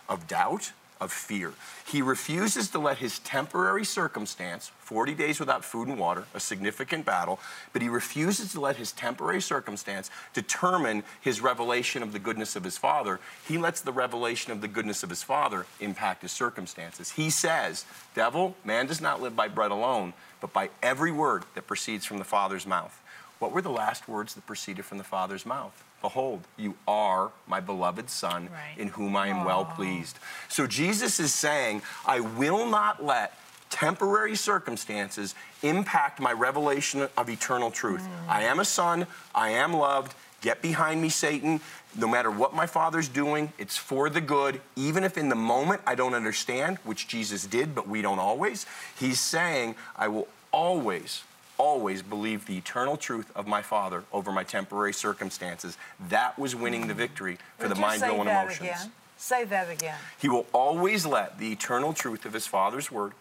of 0.09 0.27
doubt, 0.27 0.73
of 1.05 1.13
fear. 1.13 1.53
He 1.87 2.03
refuses 2.03 2.71
to 2.71 2.79
let 2.79 2.99
his 2.99 3.21
temporary 3.21 3.85
circumstance, 3.85 4.73
40 4.81 5.15
days 5.15 5.39
without 5.39 5.65
food 5.65 5.87
and 5.87 5.99
water, 5.99 6.25
a 6.35 6.41
significant 6.41 7.05
battle, 7.05 7.39
but 7.73 7.83
he 7.83 7.89
refuses 7.89 8.53
to 8.53 8.61
let 8.61 8.77
his 8.77 8.91
temporary 8.91 9.43
circumstance 9.43 10.11
determine 10.33 11.05
his 11.21 11.41
revelation 11.41 12.03
of 12.03 12.13
the 12.13 12.19
goodness 12.19 12.57
of 12.57 12.65
his 12.65 12.79
Father. 12.79 13.21
He 13.47 13.59
lets 13.59 13.83
the 13.83 13.93
revelation 13.93 14.51
of 14.51 14.63
the 14.63 14.69
goodness 14.69 15.03
of 15.03 15.11
his 15.11 15.23
Father 15.23 15.67
impact 15.79 16.23
his 16.23 16.33
circumstances. 16.33 17.13
He 17.13 17.31
says, 17.31 17.85
Devil, 18.15 18.57
man 18.65 18.87
does 18.87 19.01
not 19.01 19.21
live 19.21 19.37
by 19.37 19.49
bread 19.49 19.71
alone, 19.71 20.15
but 20.41 20.53
by 20.53 20.71
every 20.83 21.13
word 21.13 21.45
that 21.55 21.67
proceeds 21.67 22.07
from 22.07 22.19
the 22.19 22.25
Father's 22.25 22.67
mouth. 22.67 23.01
What 23.45 23.53
were 23.53 23.61
the 23.61 23.69
last 23.69 24.09
words 24.09 24.33
that 24.37 24.47
proceeded 24.47 24.87
from 24.87 24.97
the 24.97 25.05
Father's 25.05 25.45
mouth? 25.45 25.85
Behold, 26.01 26.41
you 26.57 26.77
are 26.89 27.31
my 27.47 27.61
beloved 27.61 28.09
Son, 28.09 28.49
Right. 28.51 28.79
in 28.79 28.89
whom 28.89 29.15
I 29.17 29.27
am 29.29 29.45
well 29.45 29.67
pleased. 29.67 30.19
So 30.49 30.67
Jesus 30.67 31.21
is 31.21 31.35
saying, 31.35 31.83
I 32.07 32.21
will 32.21 32.65
not 32.67 33.05
let 33.05 33.39
temporary 33.69 34.35
circumstances 34.35 35.35
impact 35.63 36.21
my 36.21 36.33
revelation 36.33 37.07
of 37.19 37.29
eternal 37.29 37.71
truth. 37.71 38.01
Mm. 38.01 38.31
I 38.31 38.45
am 38.45 38.61
a 38.61 38.65
son, 38.65 39.07
I 39.35 39.51
am 39.51 39.75
loved. 39.75 40.15
Get 40.41 40.63
behind 40.63 41.03
me, 41.03 41.11
Satan. 41.11 41.61
No 41.95 42.09
matter 42.09 42.31
what 42.31 42.55
my 42.55 42.67
father's 42.67 43.09
doing, 43.09 43.53
it's 43.59 43.77
for 43.77 44.09
the 44.09 44.23
good. 44.23 44.63
Even 44.75 45.05
if 45.05 45.19
in 45.19 45.29
the 45.29 45.35
moment 45.35 45.83
I 45.87 45.97
don't 45.97 46.15
understand, 46.15 46.79
which 46.79 47.09
Jesus 47.09 47.45
did, 47.47 47.75
but 47.75 47.87
we 47.87 48.01
don't 48.01 48.19
always, 48.19 48.65
he's 48.99 49.21
saying, 49.21 49.75
I 49.97 50.09
will 50.09 50.29
always 50.51 51.25
always 51.59 52.03
believe 52.03 52.47
the 52.47 52.57
eternal 52.57 52.97
truth 52.97 53.31
of 53.35 53.47
my 53.47 53.63
Father 53.63 54.05
over 54.13 54.33
my 54.33 54.45
temporary 54.45 54.93
circumstances. 54.93 55.77
That 56.09 56.39
was 56.39 56.55
winning 56.55 56.87
the 56.87 56.95
victory 56.95 57.39
for 57.59 57.69
Would 57.69 57.77
the 57.77 57.81
mind, 57.81 58.03
will, 58.03 58.21
and 58.21 58.29
that 58.29 58.45
emotions. 58.45 58.69
again? 58.69 58.93
Say 59.17 59.45
that 59.45 59.71
again. 59.71 59.97
He 60.19 60.29
will 60.29 60.47
always 60.53 61.07
let 61.07 61.39
the 61.39 61.53
eternal 61.53 61.93
truth 61.93 62.25
of 62.27 62.33
his 62.33 62.47
Father's 62.47 62.91
word 62.91 63.13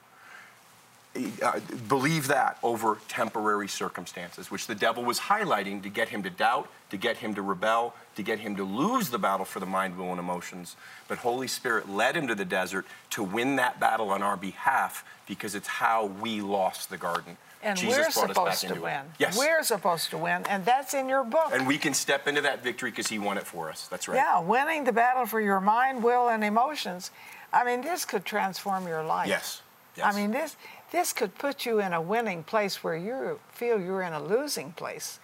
uh, 1.43 1.59
believe 1.87 2.27
that 2.27 2.57
over 2.63 2.97
temporary 3.07 3.67
circumstances, 3.67 4.49
which 4.49 4.65
the 4.65 4.73
devil 4.73 5.03
was 5.03 5.19
highlighting 5.19 5.83
to 5.83 5.89
get 5.89 6.09
him 6.09 6.23
to 6.23 6.29
doubt, 6.31 6.67
to 6.89 6.97
get 6.97 7.17
him 7.17 7.35
to 7.35 7.41
rebel, 7.43 7.93
to 8.15 8.23
get 8.23 8.39
him 8.39 8.55
to 8.55 8.63
lose 8.63 9.09
the 9.09 9.19
battle 9.19 9.45
for 9.45 9.59
the 9.59 9.65
mind, 9.65 9.95
will, 9.95 10.09
and 10.09 10.19
emotions. 10.19 10.75
But 11.07 11.19
Holy 11.19 11.47
Spirit 11.47 11.87
led 11.87 12.17
him 12.17 12.27
to 12.27 12.35
the 12.35 12.45
desert 12.45 12.87
to 13.11 13.21
win 13.21 13.57
that 13.57 13.79
battle 13.79 14.09
on 14.09 14.23
our 14.23 14.35
behalf 14.35 15.05
because 15.27 15.53
it's 15.53 15.67
how 15.67 16.05
we 16.05 16.41
lost 16.41 16.89
the 16.89 16.97
garden. 16.97 17.37
And 17.63 17.77
Jesus 17.77 17.97
we're 17.97 18.03
brought 18.03 18.07
us 18.07 18.17
back 18.17 18.35
supposed 18.35 18.61
to 18.61 18.67
into 18.67 18.79
it. 18.79 18.83
win. 18.83 19.01
Yes. 19.19 19.37
We're 19.37 19.63
supposed 19.63 20.09
to 20.09 20.17
win, 20.17 20.43
and 20.49 20.65
that's 20.65 20.93
in 20.93 21.07
your 21.07 21.23
book. 21.23 21.49
and 21.53 21.65
we 21.65 21.77
can 21.77 21.93
step 21.93 22.27
into 22.27 22.41
that 22.41 22.63
victory 22.63 22.89
because 22.89 23.07
he 23.07 23.19
won 23.19 23.37
it 23.37 23.47
for 23.47 23.69
us. 23.69 23.87
That's 23.87 24.07
right. 24.07 24.15
Yeah, 24.15 24.39
winning 24.41 24.83
the 24.83 24.91
battle 24.91 25.25
for 25.25 25.39
your 25.39 25.61
mind, 25.61 26.03
will, 26.03 26.29
and 26.29 26.43
emotions. 26.43 27.11
I 27.53 27.63
mean, 27.63 27.81
this 27.81 28.03
could 28.03 28.25
transform 28.25 28.87
your 28.87 29.03
life. 29.03 29.29
Yes. 29.29 29.61
yes. 29.95 30.13
I 30.13 30.19
mean, 30.19 30.31
this 30.31 30.57
this 30.91 31.13
could 31.13 31.35
put 31.35 31.65
you 31.65 31.79
in 31.79 31.93
a 31.93 32.01
winning 32.01 32.43
place 32.43 32.83
where 32.83 32.97
you 32.97 33.39
feel 33.51 33.79
you're 33.79 34.03
in 34.03 34.13
a 34.13 34.21
losing 34.21 34.73
place. 34.73 35.19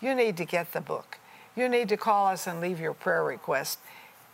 You 0.00 0.14
need 0.14 0.36
to 0.38 0.44
get 0.44 0.72
the 0.72 0.80
book. 0.80 1.18
You 1.56 1.68
need 1.68 1.88
to 1.90 1.96
call 1.96 2.26
us 2.26 2.46
and 2.46 2.60
leave 2.60 2.80
your 2.80 2.94
prayer 2.94 3.24
request. 3.24 3.78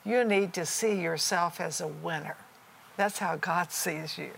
You 0.05 0.25
need 0.25 0.53
to 0.55 0.64
see 0.64 1.01
yourself 1.01 1.61
as 1.61 1.81
a 1.81 1.87
winner. 1.87 2.37
That's 2.96 3.18
how 3.18 3.37
God 3.37 3.70
sees 3.70 4.16
you. 4.18 4.31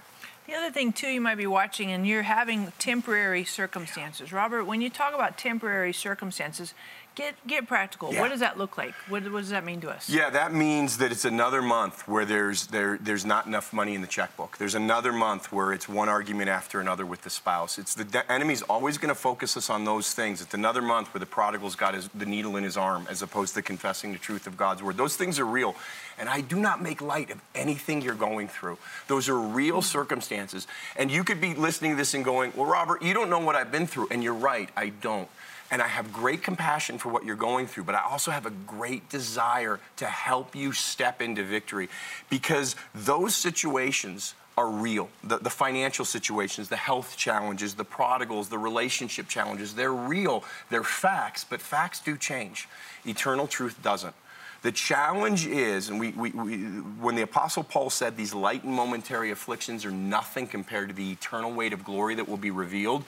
The 0.52 0.58
other 0.58 0.70
thing 0.70 0.92
too, 0.92 1.08
you 1.08 1.22
might 1.22 1.36
be 1.36 1.46
watching 1.46 1.92
and 1.92 2.06
you're 2.06 2.24
having 2.24 2.74
temporary 2.78 3.42
circumstances. 3.42 4.34
Robert, 4.34 4.64
when 4.64 4.82
you 4.82 4.90
talk 4.90 5.14
about 5.14 5.38
temporary 5.38 5.94
circumstances, 5.94 6.74
get 7.14 7.34
get 7.46 7.66
practical. 7.66 8.12
Yeah. 8.12 8.20
What 8.20 8.30
does 8.30 8.40
that 8.40 8.58
look 8.58 8.78
like? 8.78 8.94
What, 9.08 9.22
what 9.30 9.40
does 9.40 9.50
that 9.50 9.64
mean 9.64 9.80
to 9.82 9.90
us? 9.90 10.08
Yeah, 10.08 10.30
that 10.30 10.52
means 10.52 10.98
that 10.98 11.12
it's 11.12 11.24
another 11.24 11.62
month 11.62 12.06
where 12.08 12.24
there's 12.24 12.66
there 12.68 12.98
there's 13.00 13.24
not 13.24 13.46
enough 13.46 13.72
money 13.72 13.94
in 13.94 14.00
the 14.00 14.06
checkbook. 14.06 14.58
There's 14.58 14.74
another 14.74 15.12
month 15.12 15.52
where 15.52 15.72
it's 15.72 15.88
one 15.88 16.08
argument 16.08 16.48
after 16.48 16.80
another 16.80 17.06
with 17.06 17.22
the 17.22 17.30
spouse. 17.30 17.78
It's 17.78 17.94
the 17.94 18.04
de- 18.04 18.30
enemy's 18.30 18.62
always 18.62 18.98
going 18.98 19.08
to 19.08 19.20
focus 19.20 19.56
us 19.56 19.70
on 19.70 19.84
those 19.84 20.12
things. 20.14 20.40
It's 20.40 20.54
another 20.54 20.82
month 20.82 21.12
where 21.12 21.20
the 21.20 21.26
prodigal's 21.26 21.76
got 21.76 21.94
his, 21.94 22.08
the 22.14 22.26
needle 22.26 22.56
in 22.56 22.64
his 22.64 22.76
arm 22.76 23.06
as 23.10 23.22
opposed 23.22 23.54
to 23.54 23.62
confessing 23.62 24.12
the 24.12 24.18
truth 24.18 24.46
of 24.46 24.56
God's 24.56 24.82
word. 24.82 24.96
Those 24.96 25.16
things 25.16 25.38
are 25.38 25.46
real, 25.46 25.74
and 26.18 26.28
I 26.28 26.40
do 26.40 26.56
not 26.58 26.82
make 26.82 27.00
light 27.00 27.30
of 27.30 27.40
anything 27.54 28.02
you're 28.02 28.14
going 28.14 28.48
through. 28.48 28.78
Those 29.08 29.28
are 29.28 29.38
real 29.38 29.82
circumstances, 29.82 30.66
and 30.96 31.10
you 31.10 31.24
could 31.24 31.40
be 31.40 31.54
listening 31.54 31.92
to 31.92 31.96
this 31.96 32.14
and 32.14 32.24
going, 32.24 32.52
"Well, 32.56 32.66
Robert, 32.66 33.02
you 33.02 33.14
don't 33.14 33.30
know 33.30 33.40
what 33.40 33.56
I've 33.56 33.70
been 33.72 33.86
through," 33.86 34.08
and 34.10 34.22
you're 34.22 34.34
right, 34.34 34.68
I 34.76 34.88
don't. 34.88 35.28
And 35.72 35.80
I 35.80 35.88
have 35.88 36.12
great 36.12 36.42
compassion 36.42 36.98
for 36.98 37.08
what 37.08 37.24
you're 37.24 37.34
going 37.34 37.66
through, 37.66 37.84
but 37.84 37.94
I 37.94 38.02
also 38.02 38.30
have 38.30 38.44
a 38.44 38.50
great 38.50 39.08
desire 39.08 39.80
to 39.96 40.06
help 40.06 40.54
you 40.54 40.72
step 40.72 41.22
into 41.22 41.42
victory 41.42 41.88
because 42.28 42.76
those 42.94 43.34
situations 43.34 44.34
are 44.58 44.68
real. 44.68 45.08
The, 45.24 45.38
the 45.38 45.48
financial 45.48 46.04
situations, 46.04 46.68
the 46.68 46.76
health 46.76 47.16
challenges, 47.16 47.72
the 47.72 47.86
prodigals, 47.86 48.50
the 48.50 48.58
relationship 48.58 49.28
challenges, 49.28 49.74
they're 49.74 49.94
real. 49.94 50.44
They're 50.68 50.84
facts, 50.84 51.42
but 51.48 51.62
facts 51.62 52.00
do 52.00 52.18
change. 52.18 52.68
Eternal 53.06 53.46
truth 53.46 53.82
doesn't. 53.82 54.14
The 54.60 54.72
challenge 54.72 55.46
is, 55.46 55.88
and 55.88 55.98
we, 55.98 56.10
we, 56.10 56.30
we, 56.32 56.56
when 57.00 57.16
the 57.16 57.22
Apostle 57.22 57.64
Paul 57.64 57.88
said 57.88 58.16
these 58.16 58.34
light 58.34 58.62
and 58.62 58.74
momentary 58.74 59.30
afflictions 59.30 59.86
are 59.86 59.90
nothing 59.90 60.46
compared 60.46 60.90
to 60.90 60.94
the 60.94 61.10
eternal 61.12 61.50
weight 61.50 61.72
of 61.72 61.82
glory 61.82 62.14
that 62.16 62.28
will 62.28 62.36
be 62.36 62.50
revealed, 62.50 63.04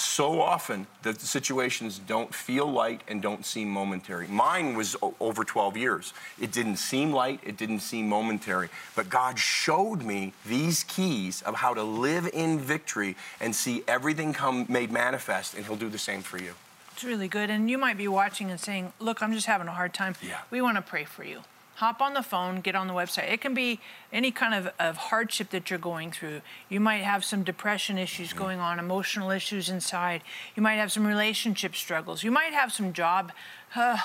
so 0.00 0.40
often 0.40 0.86
the 1.02 1.14
situations 1.14 1.98
don't 1.98 2.34
feel 2.34 2.66
light 2.66 3.02
and 3.08 3.20
don't 3.20 3.44
seem 3.44 3.68
momentary. 3.68 4.26
Mine 4.28 4.74
was 4.76 4.96
o- 5.02 5.14
over 5.20 5.44
12 5.44 5.76
years. 5.76 6.12
It 6.40 6.52
didn't 6.52 6.76
seem 6.76 7.12
light, 7.12 7.40
it 7.42 7.56
didn't 7.56 7.80
seem 7.80 8.08
momentary. 8.08 8.68
But 8.94 9.08
God 9.08 9.38
showed 9.38 10.02
me 10.02 10.32
these 10.46 10.84
keys 10.84 11.42
of 11.42 11.56
how 11.56 11.74
to 11.74 11.82
live 11.82 12.28
in 12.32 12.58
victory 12.58 13.16
and 13.40 13.54
see 13.54 13.82
everything 13.88 14.32
come 14.32 14.66
made 14.68 14.90
manifest, 14.90 15.54
and 15.54 15.64
He'll 15.66 15.76
do 15.76 15.88
the 15.88 15.98
same 15.98 16.22
for 16.22 16.38
you. 16.38 16.54
It's 16.92 17.04
really 17.04 17.28
good. 17.28 17.48
And 17.48 17.70
you 17.70 17.78
might 17.78 17.96
be 17.96 18.08
watching 18.08 18.50
and 18.50 18.58
saying, 18.58 18.92
Look, 18.98 19.22
I'm 19.22 19.32
just 19.32 19.46
having 19.46 19.68
a 19.68 19.72
hard 19.72 19.94
time. 19.94 20.16
Yeah. 20.20 20.40
We 20.50 20.60
want 20.60 20.76
to 20.76 20.82
pray 20.82 21.04
for 21.04 21.22
you. 21.24 21.42
Hop 21.78 22.00
on 22.02 22.14
the 22.14 22.24
phone, 22.24 22.60
get 22.60 22.74
on 22.74 22.88
the 22.88 22.92
website. 22.92 23.30
It 23.30 23.40
can 23.40 23.54
be 23.54 23.78
any 24.12 24.32
kind 24.32 24.52
of, 24.52 24.72
of 24.80 24.96
hardship 24.96 25.50
that 25.50 25.70
you're 25.70 25.78
going 25.78 26.10
through. 26.10 26.40
You 26.68 26.80
might 26.80 27.04
have 27.04 27.24
some 27.24 27.44
depression 27.44 27.98
issues 27.98 28.32
going 28.32 28.58
on, 28.58 28.80
emotional 28.80 29.30
issues 29.30 29.68
inside. 29.68 30.22
You 30.56 30.62
might 30.64 30.74
have 30.74 30.90
some 30.90 31.06
relationship 31.06 31.76
struggles. 31.76 32.24
You 32.24 32.32
might 32.32 32.52
have 32.52 32.72
some 32.72 32.92
job 32.92 33.30
uh, 33.76 33.98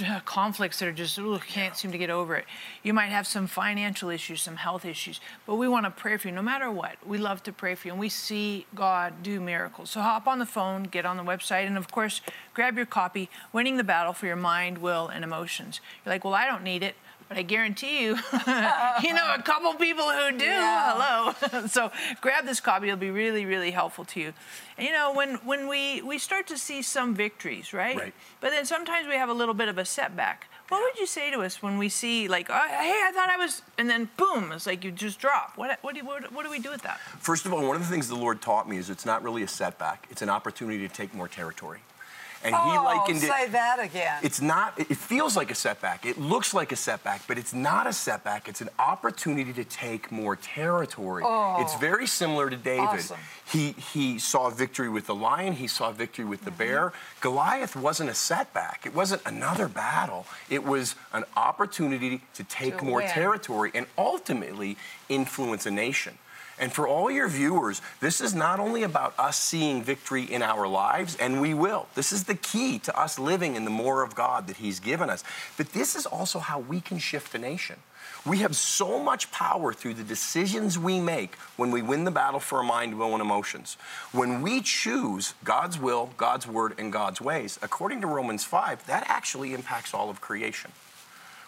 Uh, 0.00 0.20
conflicts 0.24 0.78
that 0.78 0.88
are 0.88 0.92
just, 0.92 1.18
ugh, 1.18 1.42
can't 1.46 1.76
seem 1.76 1.92
to 1.92 1.98
get 1.98 2.08
over 2.08 2.36
it. 2.36 2.46
You 2.82 2.94
might 2.94 3.08
have 3.08 3.26
some 3.26 3.46
financial 3.46 4.08
issues, 4.08 4.40
some 4.40 4.56
health 4.56 4.86
issues. 4.86 5.20
But 5.46 5.56
we 5.56 5.68
want 5.68 5.84
to 5.84 5.90
pray 5.90 6.16
for 6.16 6.28
you 6.28 6.34
no 6.34 6.40
matter 6.40 6.70
what. 6.70 6.96
We 7.06 7.18
love 7.18 7.42
to 7.42 7.52
pray 7.52 7.74
for 7.74 7.88
you, 7.88 7.92
and 7.92 8.00
we 8.00 8.08
see 8.08 8.66
God 8.74 9.22
do 9.22 9.40
miracles. 9.40 9.90
So 9.90 10.00
hop 10.00 10.26
on 10.26 10.38
the 10.38 10.46
phone, 10.46 10.84
get 10.84 11.04
on 11.04 11.18
the 11.18 11.22
website, 11.22 11.66
and 11.66 11.76
of 11.76 11.90
course, 11.90 12.22
grab 12.54 12.76
your 12.76 12.86
copy, 12.86 13.28
Winning 13.52 13.76
the 13.76 13.84
Battle 13.84 14.14
for 14.14 14.24
Your 14.24 14.36
Mind, 14.36 14.78
Will, 14.78 15.08
and 15.08 15.22
Emotions. 15.22 15.82
You're 16.04 16.14
like, 16.14 16.24
well, 16.24 16.34
I 16.34 16.46
don't 16.46 16.64
need 16.64 16.82
it. 16.82 16.94
But 17.28 17.36
I 17.36 17.42
guarantee 17.42 18.04
you, 18.04 18.16
you 19.02 19.14
know 19.14 19.34
a 19.34 19.42
couple 19.44 19.74
people 19.74 20.08
who 20.08 20.38
do. 20.38 20.44
Yeah. 20.44 20.94
Hello. 20.94 21.66
so 21.66 21.90
grab 22.20 22.46
this 22.46 22.60
copy; 22.60 22.88
it'll 22.88 22.98
be 22.98 23.10
really, 23.10 23.44
really 23.44 23.70
helpful 23.70 24.06
to 24.06 24.20
you. 24.20 24.32
And 24.78 24.86
you 24.86 24.92
know, 24.92 25.12
when 25.12 25.34
when 25.36 25.68
we 25.68 26.00
we 26.00 26.18
start 26.18 26.46
to 26.46 26.56
see 26.56 26.80
some 26.80 27.14
victories, 27.14 27.74
right? 27.74 27.96
Right. 27.96 28.14
But 28.40 28.50
then 28.50 28.64
sometimes 28.64 29.06
we 29.06 29.14
have 29.14 29.28
a 29.28 29.34
little 29.34 29.54
bit 29.54 29.68
of 29.68 29.76
a 29.76 29.84
setback. 29.84 30.48
What 30.70 30.82
would 30.82 30.98
you 30.98 31.06
say 31.06 31.30
to 31.30 31.40
us 31.40 31.62
when 31.62 31.78
we 31.78 31.88
see 31.88 32.28
like, 32.28 32.48
oh, 32.50 32.68
hey, 32.68 33.02
I 33.06 33.10
thought 33.14 33.30
I 33.30 33.38
was, 33.38 33.62
and 33.78 33.88
then 33.88 34.10
boom, 34.18 34.52
it's 34.52 34.66
like 34.66 34.84
you 34.84 34.90
just 34.90 35.18
drop. 35.18 35.52
What 35.56 35.78
what 35.82 35.94
do 35.94 36.00
you, 36.00 36.06
what, 36.06 36.32
what 36.32 36.44
do 36.44 36.50
we 36.50 36.58
do 36.58 36.70
with 36.70 36.82
that? 36.82 36.98
First 37.20 37.46
of 37.46 37.52
all, 37.52 37.66
one 37.66 37.76
of 37.76 37.82
the 37.82 37.88
things 37.88 38.08
the 38.08 38.16
Lord 38.16 38.40
taught 38.40 38.68
me 38.68 38.78
is 38.78 38.88
it's 38.88 39.06
not 39.06 39.22
really 39.22 39.42
a 39.42 39.48
setback, 39.48 40.06
it's 40.10 40.22
an 40.22 40.30
opportunity 40.30 40.86
to 40.86 40.92
take 40.92 41.14
more 41.14 41.28
territory. 41.28 41.80
And 42.44 42.54
He 42.54 42.60
oh, 42.60 42.84
likened 42.84 43.18
it. 43.22 43.28
say 43.28 43.48
that 43.48 43.80
again. 43.80 44.20
It's 44.22 44.40
not, 44.40 44.78
it 44.78 44.96
feels 44.96 45.36
like 45.36 45.50
a 45.50 45.54
setback. 45.54 46.06
It 46.06 46.18
looks 46.18 46.54
like 46.54 46.70
a 46.72 46.76
setback, 46.76 47.22
but 47.26 47.36
it's 47.36 47.52
not 47.52 47.86
a 47.86 47.92
setback. 47.92 48.48
It's 48.48 48.60
an 48.60 48.68
opportunity 48.78 49.52
to 49.54 49.64
take 49.64 50.12
more 50.12 50.36
territory. 50.36 51.24
Oh, 51.26 51.56
It's 51.60 51.74
very 51.76 52.06
similar 52.06 52.48
to 52.48 52.56
David. 52.56 52.84
Awesome. 52.88 53.18
He, 53.50 53.72
he 53.72 54.18
saw 54.18 54.50
victory 54.50 54.88
with 54.88 55.06
the 55.06 55.14
lion, 55.14 55.54
he 55.54 55.66
saw 55.66 55.90
victory 55.90 56.24
with 56.26 56.44
the 56.44 56.50
bear. 56.50 56.88
Mm-hmm. 56.88 57.20
Goliath 57.22 57.74
wasn't 57.74 58.10
a 58.10 58.14
setback, 58.14 58.84
it 58.86 58.94
wasn't 58.94 59.22
another 59.26 59.68
battle. 59.68 60.26
It 60.48 60.64
was 60.64 60.94
an 61.12 61.24
opportunity 61.36 62.20
to 62.34 62.44
take 62.44 62.78
To 62.78 62.84
more 62.84 62.98
win. 63.00 63.08
territory 63.08 63.70
and 63.74 63.86
ultimately 63.96 64.76
influence 65.08 65.66
a 65.66 65.70
nation. 65.70 66.18
And 66.60 66.72
for 66.72 66.88
all 66.88 67.10
your 67.10 67.28
viewers, 67.28 67.80
this 68.00 68.20
is 68.20 68.34
not 68.34 68.58
only 68.58 68.82
about 68.82 69.14
us 69.18 69.38
seeing 69.38 69.82
victory 69.82 70.24
in 70.24 70.42
our 70.42 70.66
lives, 70.66 71.16
and 71.16 71.40
we 71.40 71.54
will. 71.54 71.86
This 71.94 72.12
is 72.12 72.24
the 72.24 72.34
key 72.34 72.78
to 72.80 72.98
us 72.98 73.18
living 73.18 73.54
in 73.54 73.64
the 73.64 73.70
more 73.70 74.02
of 74.02 74.14
God 74.14 74.46
that 74.48 74.56
He's 74.56 74.80
given 74.80 75.08
us. 75.08 75.22
But 75.56 75.72
this 75.72 75.94
is 75.94 76.06
also 76.06 76.38
how 76.38 76.58
we 76.58 76.80
can 76.80 76.98
shift 76.98 77.34
a 77.34 77.38
nation. 77.38 77.76
We 78.26 78.38
have 78.38 78.56
so 78.56 78.98
much 78.98 79.30
power 79.30 79.72
through 79.72 79.94
the 79.94 80.04
decisions 80.04 80.78
we 80.78 81.00
make 81.00 81.36
when 81.56 81.70
we 81.70 81.82
win 81.82 82.04
the 82.04 82.10
battle 82.10 82.40
for 82.40 82.58
our 82.58 82.64
mind, 82.64 82.98
will, 82.98 83.12
and 83.12 83.22
emotions. 83.22 83.76
When 84.12 84.42
we 84.42 84.60
choose 84.60 85.34
God's 85.44 85.78
will, 85.78 86.10
God's 86.16 86.46
word, 86.46 86.74
and 86.78 86.92
God's 86.92 87.20
ways, 87.20 87.58
according 87.62 88.00
to 88.00 88.06
Romans 88.06 88.44
5, 88.44 88.86
that 88.86 89.04
actually 89.08 89.54
impacts 89.54 89.94
all 89.94 90.10
of 90.10 90.20
creation. 90.20 90.72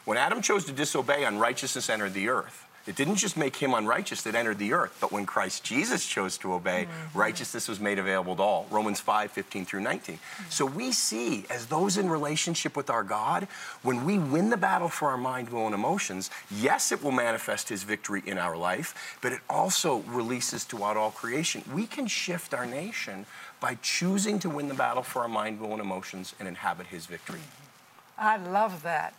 When 0.05 0.17
Adam 0.17 0.41
chose 0.41 0.65
to 0.67 0.73
disobey, 0.73 1.25
unrighteousness 1.25 1.91
entered 1.91 2.15
the 2.15 2.29
earth. 2.29 2.67
It 2.91 2.97
didn't 2.97 3.15
just 3.15 3.37
make 3.37 3.55
him 3.55 3.73
unrighteous 3.73 4.23
that 4.23 4.35
entered 4.35 4.59
the 4.59 4.73
earth, 4.73 4.99
but 5.01 5.13
when 5.13 5.25
Christ 5.25 5.63
Jesus 5.63 6.05
chose 6.05 6.37
to 6.39 6.55
obey, 6.55 6.89
mm-hmm. 6.91 7.17
righteousness 7.17 7.69
was 7.69 7.79
made 7.79 8.01
available 8.01 8.35
to 8.35 8.43
all. 8.43 8.67
Romans 8.69 8.99
5, 8.99 9.31
15 9.31 9.65
through 9.65 9.83
19. 9.83 10.17
Mm-hmm. 10.17 10.51
So 10.51 10.67
we 10.67 10.91
see, 10.91 11.45
as 11.51 11.67
those 11.67 11.97
in 11.99 12.11
relationship 12.11 12.77
with 12.77 12.91
our 12.91 13.05
God, 13.05 13.47
when 13.85 14.05
we 14.05 14.19
win 14.19 14.51
the 14.51 14.57
battle 14.57 14.89
for 14.89 15.07
our 15.07 15.17
mind, 15.17 15.51
will, 15.51 15.67
and 15.67 15.75
emotions, 15.75 16.31
yes, 16.51 16.91
it 16.91 17.01
will 17.01 17.13
manifest 17.13 17.69
his 17.69 17.85
victory 17.85 18.25
in 18.27 18.39
our 18.39 18.57
life, 18.57 19.17
but 19.23 19.31
it 19.31 19.41
also 19.49 19.99
releases 20.09 20.65
throughout 20.65 20.97
all 20.97 21.13
creation. 21.13 21.63
We 21.73 21.87
can 21.87 22.09
shift 22.09 22.53
our 22.55 22.67
nation 22.67 23.25
by 23.61 23.79
choosing 23.83 24.41
to 24.41 24.51
win 24.51 24.67
the 24.67 24.75
battle 24.75 25.05
for 25.05 25.23
our 25.23 25.29
mind, 25.29 25.61
will, 25.61 25.71
and 25.71 25.81
emotions 25.81 26.35
and 26.41 26.49
inhabit 26.49 26.89
his 26.89 27.07
victory. 27.07 27.39
Mm-hmm. 27.39 28.25
I 28.27 28.37
love 28.37 28.83
that. 28.83 29.15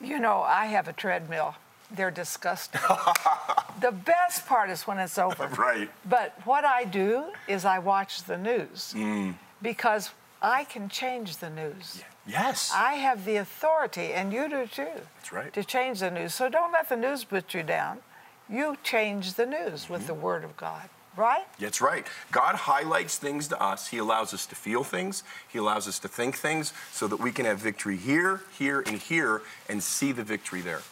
You 0.00 0.20
know, 0.20 0.42
I 0.42 0.66
have 0.66 0.86
a 0.86 0.92
treadmill. 0.92 1.56
They're 1.90 2.10
disgusting. 2.10 2.80
the 3.80 3.92
best 3.92 4.46
part 4.46 4.70
is 4.70 4.86
when 4.86 4.98
it's 4.98 5.18
over. 5.18 5.46
Right. 5.48 5.88
But 6.08 6.34
what 6.44 6.64
I 6.64 6.84
do 6.84 7.24
is 7.48 7.64
I 7.64 7.78
watch 7.78 8.24
the 8.24 8.36
news 8.36 8.92
Mm. 8.96 9.34
because 9.62 10.10
I 10.42 10.64
can 10.64 10.88
change 10.88 11.36
the 11.38 11.48
news. 11.50 12.02
Yes. 12.26 12.72
I 12.74 12.94
have 12.94 13.24
the 13.24 13.36
authority, 13.36 14.12
and 14.12 14.32
you 14.32 14.48
do 14.48 14.66
too. 14.66 14.88
That's 15.18 15.32
right. 15.32 15.52
To 15.52 15.62
change 15.64 16.00
the 16.00 16.10
news. 16.10 16.34
So 16.34 16.48
don't 16.48 16.72
let 16.72 16.88
the 16.88 16.96
news 16.96 17.24
put 17.24 17.54
you 17.54 17.62
down. 17.62 17.98
You 18.48 18.76
change 18.82 19.34
the 19.34 19.46
news 19.46 19.88
with 19.88 20.06
the 20.06 20.12
Mm-hmm. 20.12 20.22
Word 20.22 20.44
of 20.44 20.56
God, 20.56 20.88
right? 21.16 21.44
That's 21.58 21.80
right. 21.80 22.06
God 22.32 22.54
highlights 22.56 23.16
things 23.18 23.48
to 23.48 23.60
us. 23.62 23.88
He 23.88 23.98
allows 23.98 24.34
us 24.34 24.44
to 24.46 24.54
feel 24.56 24.82
things. 24.84 25.22
He 25.48 25.58
allows 25.58 25.86
us 25.88 25.98
to 26.00 26.08
think 26.08 26.36
things 26.36 26.72
so 26.92 27.06
that 27.08 27.18
we 27.20 27.30
can 27.32 27.44
have 27.44 27.58
victory 27.58 27.96
here, 27.96 28.42
here, 28.58 28.80
and 28.86 28.98
here 28.98 29.42
and 29.68 29.82
see 29.82 30.12
the 30.12 30.24
victory 30.24 30.60
there. 30.62 30.82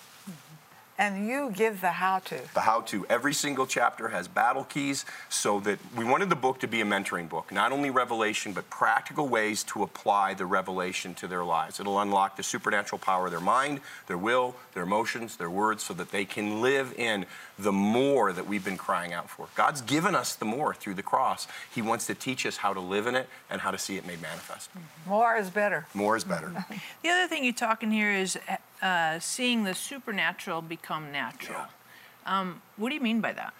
And 0.96 1.26
you 1.26 1.50
give 1.50 1.80
the 1.80 1.90
how 1.90 2.20
to. 2.20 2.40
The 2.54 2.60
how 2.60 2.82
to. 2.82 3.04
Every 3.10 3.34
single 3.34 3.66
chapter 3.66 4.08
has 4.08 4.28
battle 4.28 4.62
keys 4.62 5.04
so 5.28 5.58
that 5.60 5.80
we 5.96 6.04
wanted 6.04 6.30
the 6.30 6.36
book 6.36 6.60
to 6.60 6.68
be 6.68 6.80
a 6.80 6.84
mentoring 6.84 7.28
book, 7.28 7.50
not 7.50 7.72
only 7.72 7.90
revelation, 7.90 8.52
but 8.52 8.70
practical 8.70 9.26
ways 9.28 9.64
to 9.64 9.82
apply 9.82 10.34
the 10.34 10.46
revelation 10.46 11.14
to 11.14 11.26
their 11.26 11.44
lives. 11.44 11.80
It'll 11.80 11.98
unlock 11.98 12.36
the 12.36 12.44
supernatural 12.44 13.00
power 13.00 13.26
of 13.26 13.32
their 13.32 13.40
mind, 13.40 13.80
their 14.06 14.18
will, 14.18 14.54
their 14.74 14.84
emotions, 14.84 15.36
their 15.36 15.50
words, 15.50 15.82
so 15.82 15.94
that 15.94 16.12
they 16.12 16.24
can 16.24 16.60
live 16.60 16.94
in 16.96 17.26
the 17.58 17.72
more 17.72 18.32
that 18.32 18.46
we've 18.46 18.64
been 18.64 18.76
crying 18.76 19.12
out 19.12 19.28
for. 19.28 19.48
God's 19.56 19.80
given 19.80 20.14
us 20.14 20.36
the 20.36 20.44
more 20.44 20.74
through 20.74 20.94
the 20.94 21.02
cross. 21.02 21.48
He 21.74 21.82
wants 21.82 22.06
to 22.06 22.14
teach 22.14 22.46
us 22.46 22.58
how 22.58 22.72
to 22.72 22.80
live 22.80 23.08
in 23.08 23.16
it 23.16 23.28
and 23.50 23.60
how 23.60 23.72
to 23.72 23.78
see 23.78 23.96
it 23.96 24.06
made 24.06 24.22
manifest. 24.22 24.70
More 25.06 25.36
is 25.36 25.50
better. 25.50 25.86
More 25.92 26.16
is 26.16 26.24
better. 26.24 26.52
The 27.02 27.10
other 27.10 27.28
thing 27.28 27.44
you 27.44 27.52
talk 27.52 27.82
in 27.82 27.90
here 27.90 28.12
is 28.12 28.38
uh, 28.84 29.18
seeing 29.18 29.64
the 29.64 29.74
supernatural 29.74 30.62
become 30.62 31.10
natural. 31.10 31.62
Um, 32.26 32.62
what 32.76 32.90
do 32.90 32.94
you 32.94 33.00
mean 33.00 33.20
by 33.20 33.32
that? 33.32 33.54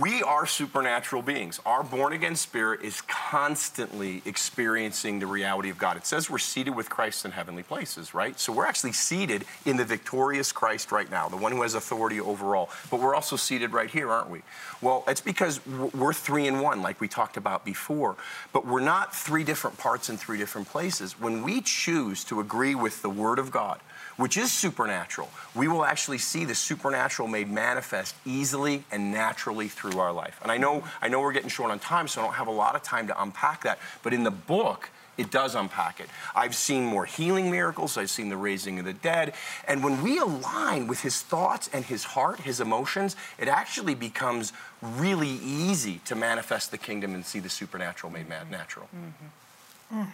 We 0.00 0.22
are 0.22 0.46
supernatural 0.46 1.20
beings. 1.20 1.58
Our 1.66 1.82
born 1.82 2.12
again 2.12 2.36
spirit 2.36 2.82
is 2.82 3.00
constantly 3.02 4.22
experiencing 4.24 5.18
the 5.18 5.26
reality 5.26 5.68
of 5.68 5.78
God. 5.78 5.96
It 5.96 6.06
says 6.06 6.30
we're 6.30 6.38
seated 6.38 6.76
with 6.76 6.88
Christ 6.88 7.24
in 7.24 7.32
heavenly 7.32 7.64
places, 7.64 8.14
right? 8.14 8.38
So 8.38 8.52
we're 8.52 8.66
actually 8.66 8.92
seated 8.92 9.44
in 9.66 9.76
the 9.76 9.84
victorious 9.84 10.52
Christ 10.52 10.92
right 10.92 11.10
now, 11.10 11.28
the 11.28 11.36
one 11.36 11.50
who 11.50 11.62
has 11.62 11.74
authority 11.74 12.20
over 12.20 12.54
all. 12.54 12.70
But 12.88 13.00
we're 13.00 13.16
also 13.16 13.34
seated 13.34 13.72
right 13.72 13.90
here, 13.90 14.12
aren't 14.12 14.30
we? 14.30 14.42
Well, 14.80 15.02
it's 15.08 15.20
because 15.20 15.60
we're 15.66 16.12
three 16.12 16.46
in 16.46 16.60
one, 16.60 16.82
like 16.82 17.00
we 17.00 17.08
talked 17.08 17.36
about 17.36 17.64
before. 17.64 18.14
But 18.52 18.64
we're 18.64 18.78
not 18.78 19.12
three 19.12 19.42
different 19.42 19.76
parts 19.76 20.08
in 20.08 20.16
three 20.16 20.38
different 20.38 20.68
places. 20.68 21.18
When 21.18 21.42
we 21.42 21.60
choose 21.62 22.22
to 22.24 22.38
agree 22.38 22.76
with 22.76 23.02
the 23.02 23.10
Word 23.10 23.40
of 23.40 23.50
God, 23.50 23.80
which 24.20 24.36
is 24.36 24.52
supernatural, 24.52 25.30
we 25.54 25.66
will 25.66 25.82
actually 25.82 26.18
see 26.18 26.44
the 26.44 26.54
supernatural 26.54 27.26
made 27.26 27.50
manifest 27.50 28.14
easily 28.26 28.84
and 28.92 29.10
naturally 29.10 29.66
through 29.66 29.98
our 29.98 30.12
life. 30.12 30.38
And 30.42 30.52
I 30.52 30.58
know, 30.58 30.84
I 31.00 31.08
know 31.08 31.20
we're 31.20 31.32
getting 31.32 31.48
short 31.48 31.70
on 31.70 31.78
time, 31.78 32.06
so 32.06 32.20
I 32.20 32.24
don't 32.24 32.34
have 32.34 32.46
a 32.46 32.52
lot 32.52 32.76
of 32.76 32.82
time 32.82 33.06
to 33.06 33.22
unpack 33.22 33.62
that. 33.62 33.78
But 34.02 34.12
in 34.12 34.22
the 34.22 34.30
book, 34.30 34.90
it 35.16 35.30
does 35.30 35.54
unpack 35.54 36.00
it. 36.00 36.08
I've 36.34 36.54
seen 36.54 36.84
more 36.84 37.06
healing 37.06 37.50
miracles. 37.50 37.96
I've 37.96 38.10
seen 38.10 38.28
the 38.28 38.36
raising 38.36 38.78
of 38.78 38.84
the 38.84 38.92
dead. 38.92 39.32
And 39.66 39.82
when 39.82 40.02
we 40.02 40.18
align 40.18 40.86
with 40.86 41.00
his 41.00 41.22
thoughts 41.22 41.70
and 41.72 41.86
his 41.86 42.04
heart, 42.04 42.40
his 42.40 42.60
emotions, 42.60 43.16
it 43.38 43.48
actually 43.48 43.94
becomes 43.94 44.52
really 44.82 45.38
easy 45.42 46.00
to 46.04 46.14
manifest 46.14 46.70
the 46.70 46.78
kingdom 46.78 47.14
and 47.14 47.24
see 47.24 47.38
the 47.38 47.48
supernatural 47.48 48.12
made 48.12 48.28
ma- 48.28 48.44
natural. 48.50 48.88
Mm-hmm. 48.94 50.02
Mm. 50.02 50.08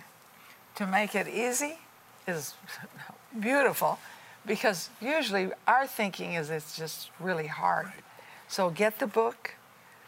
To 0.76 0.86
make 0.86 1.14
it 1.16 1.26
easy 1.26 1.78
is 2.26 2.54
beautiful 3.40 3.98
because 4.46 4.90
usually 5.00 5.50
our 5.66 5.86
thinking 5.86 6.34
is 6.34 6.50
it's 6.50 6.76
just 6.76 7.10
really 7.20 7.46
hard. 7.46 7.92
So 8.48 8.70
get 8.70 8.98
the 8.98 9.06
book, 9.06 9.54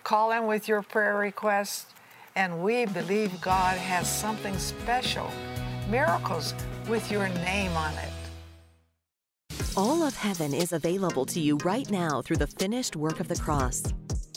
call 0.05 0.31
in 0.31 0.47
with 0.47 0.69
your 0.69 0.83
prayer 0.83 1.17
request, 1.17 1.89
and 2.37 2.63
we 2.63 2.87
believe 2.87 3.41
God 3.41 3.77
has 3.79 4.09
something 4.09 4.57
special 4.59 5.31
miracles 5.91 6.55
with 6.89 7.11
your 7.11 7.29
name 7.29 7.73
on 7.73 7.93
it. 7.95 8.11
All 9.77 10.03
of 10.03 10.17
heaven 10.17 10.55
is 10.55 10.73
available 10.73 11.25
to 11.27 11.41
you 11.41 11.57
right 11.65 11.89
now 11.91 12.23
through 12.23 12.37
the 12.37 12.47
finished 12.47 12.97
work 12.97 13.21
of 13.21 13.29
the 13.29 13.37
cross. 13.37 13.83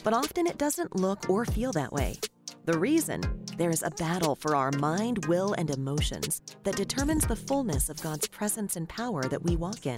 But 0.04 0.13
often 0.13 0.48
it 0.48 0.58
doesn't 0.58 0.96
look 0.96 1.30
or 1.30 1.46
feel 1.46 1.72
that 1.74 1.91
way. 1.91 2.20
The 2.65 2.78
reason? 2.78 3.21
There 3.58 3.71
is 3.71 3.82
a 3.82 3.89
battle 3.89 4.36
for 4.36 4.56
our 4.56 4.71
mind, 4.74 5.26
will, 5.26 5.54
and 5.54 5.71
emotions 5.71 6.43
that 6.63 6.76
determines 6.76 7.26
the 7.26 7.36
fullness 7.36 7.89
of 7.89 8.00
God's 8.04 8.28
presence 8.28 8.76
and 8.76 8.88
power 8.88 9.24
that 9.24 9.41
we 9.41 9.56
walk 9.56 9.88
in. 9.88 9.97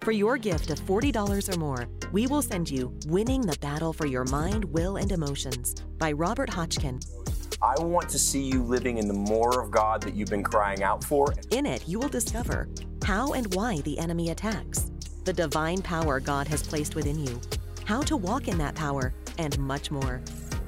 For 0.00 0.12
your 0.12 0.38
gift 0.38 0.70
of 0.70 0.78
$40 0.78 1.52
or 1.52 1.58
more, 1.58 1.88
we 2.12 2.28
will 2.28 2.42
send 2.42 2.70
you 2.70 2.96
Winning 3.06 3.40
the 3.40 3.58
Battle 3.60 3.92
for 3.92 4.06
Your 4.06 4.24
Mind, 4.26 4.64
Will, 4.66 4.98
and 4.98 5.10
Emotions 5.10 5.74
by 5.98 6.12
Robert 6.12 6.48
Hotchkin. 6.48 7.04
I 7.60 7.74
want 7.82 8.08
to 8.10 8.20
see 8.20 8.42
you 8.42 8.62
living 8.62 8.98
in 8.98 9.08
the 9.08 9.12
more 9.12 9.60
of 9.60 9.72
God 9.72 10.00
that 10.02 10.14
you've 10.14 10.30
been 10.30 10.44
crying 10.44 10.84
out 10.84 11.02
for. 11.02 11.34
In 11.50 11.66
it, 11.66 11.88
you 11.88 11.98
will 11.98 12.08
discover 12.08 12.68
how 13.04 13.32
and 13.32 13.52
why 13.56 13.80
the 13.80 13.98
enemy 13.98 14.30
attacks, 14.30 14.92
the 15.24 15.32
divine 15.32 15.82
power 15.82 16.20
God 16.20 16.46
has 16.46 16.62
placed 16.62 16.94
within 16.94 17.18
you, 17.18 17.40
how 17.84 18.00
to 18.02 18.16
walk 18.16 18.46
in 18.46 18.58
that 18.58 18.76
power, 18.76 19.12
and 19.38 19.58
much 19.58 19.90
more. 19.90 20.22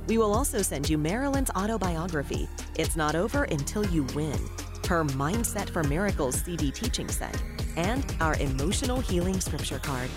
We 0.09 0.19
will 0.19 0.35
also 0.35 0.63
send 0.63 0.91
you 0.91 0.99
Marilyn's 0.99 1.51
autobiography, 1.51 2.49
It's 2.77 2.97
Not 2.97 3.15
Over 3.15 3.45
Until 3.45 3.87
You 3.87 4.03
Win, 4.17 4.39
her 4.89 5.05
Mindset 5.05 5.71
for 5.71 5.85
Miracles 5.85 6.35
CD 6.43 6.73
teaching 6.73 7.09
set, 7.09 7.41
and 7.77 8.05
our 8.21 8.35
Emotional 8.41 9.01
Healing 9.01 9.41
Scripture 9.41 9.79
card. 9.79 10.11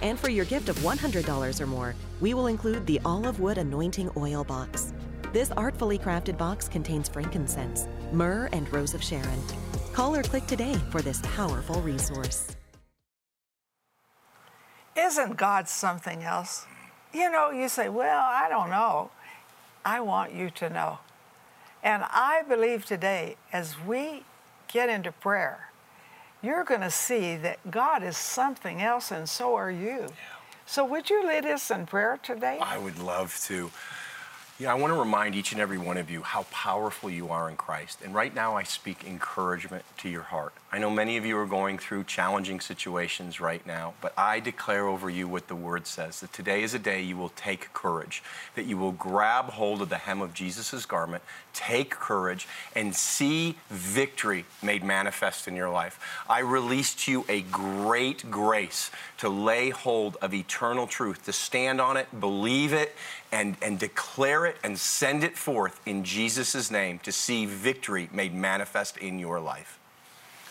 And 0.00 0.18
for 0.18 0.30
your 0.30 0.44
gift 0.44 0.68
of 0.68 0.76
$100 0.78 1.60
or 1.60 1.66
more, 1.66 1.94
we 2.20 2.34
will 2.34 2.46
include 2.46 2.86
the 2.86 3.00
olive 3.04 3.40
wood 3.40 3.58
anointing 3.58 4.10
oil 4.16 4.44
box. 4.44 4.92
This 5.32 5.50
artfully 5.52 5.98
crafted 5.98 6.38
box 6.38 6.68
contains 6.68 7.08
frankincense, 7.08 7.88
myrrh, 8.12 8.48
and 8.52 8.72
rose 8.72 8.94
of 8.94 9.02
Sharon. 9.02 9.42
Call 9.92 10.14
or 10.14 10.22
click 10.22 10.46
today 10.46 10.76
for 10.90 11.02
this 11.02 11.20
powerful 11.22 11.80
resource. 11.82 12.54
Isn't 14.96 15.36
God 15.36 15.68
something 15.68 16.22
else? 16.22 16.66
You 17.12 17.30
know, 17.30 17.50
you 17.50 17.68
say, 17.68 17.88
well, 17.88 18.22
I 18.22 18.48
don't 18.48 18.70
know. 18.70 19.10
I 19.84 20.00
want 20.00 20.32
you 20.32 20.50
to 20.50 20.70
know. 20.70 20.98
And 21.82 22.04
I 22.10 22.42
believe 22.48 22.84
today, 22.84 23.36
as 23.52 23.76
we 23.80 24.24
get 24.68 24.88
into 24.88 25.12
prayer, 25.12 25.70
you're 26.42 26.64
going 26.64 26.80
to 26.80 26.90
see 26.90 27.36
that 27.36 27.70
God 27.70 28.02
is 28.02 28.16
something 28.16 28.80
else, 28.82 29.10
and 29.10 29.28
so 29.28 29.54
are 29.54 29.70
you. 29.70 30.00
Yeah. 30.00 30.08
So, 30.66 30.84
would 30.84 31.10
you 31.10 31.26
lead 31.26 31.44
us 31.44 31.70
in 31.70 31.86
prayer 31.86 32.18
today? 32.22 32.58
I 32.60 32.78
would 32.78 32.98
love 32.98 33.38
to. 33.44 33.70
Yeah, 34.62 34.70
I 34.70 34.74
want 34.74 34.92
to 34.92 34.96
remind 35.00 35.34
each 35.34 35.50
and 35.50 35.60
every 35.60 35.76
one 35.76 35.96
of 35.96 36.08
you 36.08 36.22
how 36.22 36.44
powerful 36.52 37.10
you 37.10 37.30
are 37.30 37.50
in 37.50 37.56
Christ. 37.56 37.98
And 38.04 38.14
right 38.14 38.32
now, 38.32 38.54
I 38.54 38.62
speak 38.62 39.04
encouragement 39.04 39.84
to 39.98 40.08
your 40.08 40.22
heart. 40.22 40.52
I 40.70 40.78
know 40.78 40.88
many 40.88 41.16
of 41.16 41.26
you 41.26 41.36
are 41.38 41.46
going 41.46 41.78
through 41.78 42.04
challenging 42.04 42.60
situations 42.60 43.40
right 43.40 43.66
now, 43.66 43.94
but 44.00 44.14
I 44.16 44.38
declare 44.38 44.86
over 44.86 45.10
you 45.10 45.26
what 45.26 45.48
the 45.48 45.56
Word 45.56 45.88
says 45.88 46.20
that 46.20 46.32
today 46.32 46.62
is 46.62 46.74
a 46.74 46.78
day 46.78 47.02
you 47.02 47.16
will 47.16 47.30
take 47.30 47.72
courage, 47.72 48.22
that 48.54 48.64
you 48.64 48.78
will 48.78 48.92
grab 48.92 49.46
hold 49.46 49.82
of 49.82 49.88
the 49.88 49.98
hem 49.98 50.22
of 50.22 50.32
Jesus' 50.32 50.86
garment, 50.86 51.24
take 51.52 51.90
courage, 51.90 52.46
and 52.76 52.94
see 52.94 53.56
victory 53.68 54.44
made 54.62 54.84
manifest 54.84 55.48
in 55.48 55.56
your 55.56 55.70
life. 55.70 55.98
I 56.30 56.38
release 56.38 56.94
to 57.04 57.10
you 57.10 57.24
a 57.28 57.42
great 57.42 58.30
grace 58.30 58.92
to 59.18 59.28
lay 59.28 59.70
hold 59.70 60.16
of 60.22 60.32
eternal 60.32 60.86
truth, 60.86 61.24
to 61.24 61.32
stand 61.32 61.80
on 61.80 61.96
it, 61.96 62.20
believe 62.20 62.72
it, 62.72 62.94
and, 63.32 63.56
and 63.62 63.78
declare 63.78 64.46
it 64.46 64.56
and 64.62 64.78
send 64.78 65.24
it 65.24 65.36
forth 65.36 65.80
in 65.86 66.04
Jesus' 66.04 66.70
name 66.70 66.98
to 67.00 67.10
see 67.10 67.46
victory 67.46 68.08
made 68.12 68.34
manifest 68.34 68.98
in 68.98 69.18
your 69.18 69.40
life. 69.40 69.78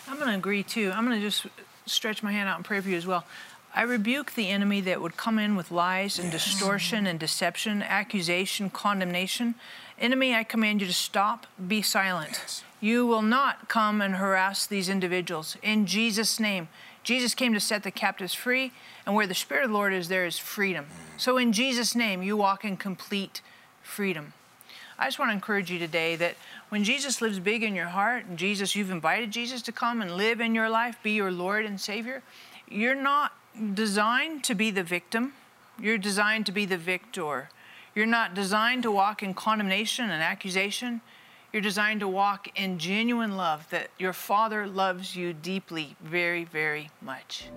I'm 0.08 0.18
going 0.18 0.30
to 0.30 0.36
agree 0.36 0.64
too. 0.64 0.92
I'm 0.94 1.06
going 1.06 1.18
to 1.20 1.26
just 1.26 1.46
stretch 1.86 2.22
my 2.24 2.32
hand 2.32 2.50
out 2.50 2.58
and 2.58 2.66
pray 2.66 2.82
for 2.82 2.90
you 2.90 2.98
as 2.98 3.06
well. 3.06 3.24
I 3.74 3.84
rebuke 3.84 4.34
the 4.34 4.50
enemy 4.50 4.82
that 4.82 5.00
would 5.00 5.16
come 5.16 5.40
in 5.40 5.56
with 5.56 5.72
lies 5.72 6.20
and 6.20 6.34
yes. 6.34 6.44
distortion 6.44 7.08
and 7.08 7.18
deception, 7.18 7.82
accusation, 7.82 8.70
condemnation. 8.70 9.56
Enemy, 9.98 10.36
I 10.36 10.44
command 10.44 10.82
you 10.82 10.88
to 10.88 10.94
stop, 10.94 11.48
be 11.66 11.82
silent. 11.82 12.32
Yes. 12.34 12.64
You 12.82 13.06
will 13.06 13.22
not 13.22 13.70
come 13.70 14.02
and 14.02 14.16
harass 14.16 14.66
these 14.66 14.90
individuals. 14.90 15.56
In 15.64 15.86
Jesus' 15.86 16.40
name. 16.40 16.68
Jesus 17.04 17.34
came 17.34 17.54
to 17.54 17.60
set 17.60 17.84
the 17.84 17.92
captives 17.92 18.34
free, 18.34 18.72
and 19.06 19.16
where 19.16 19.26
the 19.26 19.34
Spirit 19.34 19.64
of 19.64 19.72
the 19.72 19.76
Lord 19.76 19.94
is, 19.94 20.08
there 20.08 20.26
is 20.26 20.38
freedom. 20.38 20.86
Mm. 20.86 21.11
So, 21.22 21.38
in 21.38 21.54
Jesus' 21.54 21.94
name, 21.94 22.24
you 22.24 22.36
walk 22.36 22.66
in 22.66 22.78
complete 22.78 23.44
freedom. 23.84 24.34
I 24.98 25.06
just 25.06 25.20
want 25.20 25.30
to 25.30 25.36
encourage 25.36 25.70
you 25.70 25.78
today 25.78 26.16
that 26.16 26.34
when 26.70 26.84
Jesus 26.84 27.22
lives 27.22 27.38
big 27.38 27.62
in 27.62 27.76
your 27.76 27.90
heart, 27.90 28.26
and 28.26 28.40
Jesus, 28.40 28.76
you've 28.76 28.90
invited 28.90 29.30
Jesus 29.30 29.62
to 29.62 29.72
come 29.72 30.02
and 30.02 30.18
live 30.18 30.42
in 30.42 30.56
your 30.56 30.68
life, 30.68 30.98
be 31.04 31.12
your 31.12 31.30
Lord 31.30 31.64
and 31.64 31.80
Savior, 31.80 32.24
you're 32.68 32.96
not 32.96 33.34
designed 33.76 34.44
to 34.46 34.56
be 34.56 34.72
the 34.72 34.82
victim. 34.82 35.34
You're 35.80 36.00
designed 36.00 36.48
to 36.48 36.52
be 36.52 36.66
the 36.66 36.76
victor. 36.76 37.50
You're 37.94 38.08
not 38.08 38.34
designed 38.34 38.82
to 38.82 38.92
walk 38.92 39.22
in 39.22 39.36
condemnation 39.36 40.10
and 40.10 40.24
accusation. 40.24 41.02
You're 41.54 41.62
designed 41.62 42.00
to 42.00 42.08
walk 42.08 42.48
in 42.60 42.80
genuine 42.80 43.38
love, 43.38 43.70
that 43.70 43.92
your 44.00 44.14
Father 44.14 44.66
loves 44.66 45.16
you 45.16 45.34
deeply, 45.34 45.96
very, 46.02 46.46
very 46.46 46.90
much. 47.00 47.52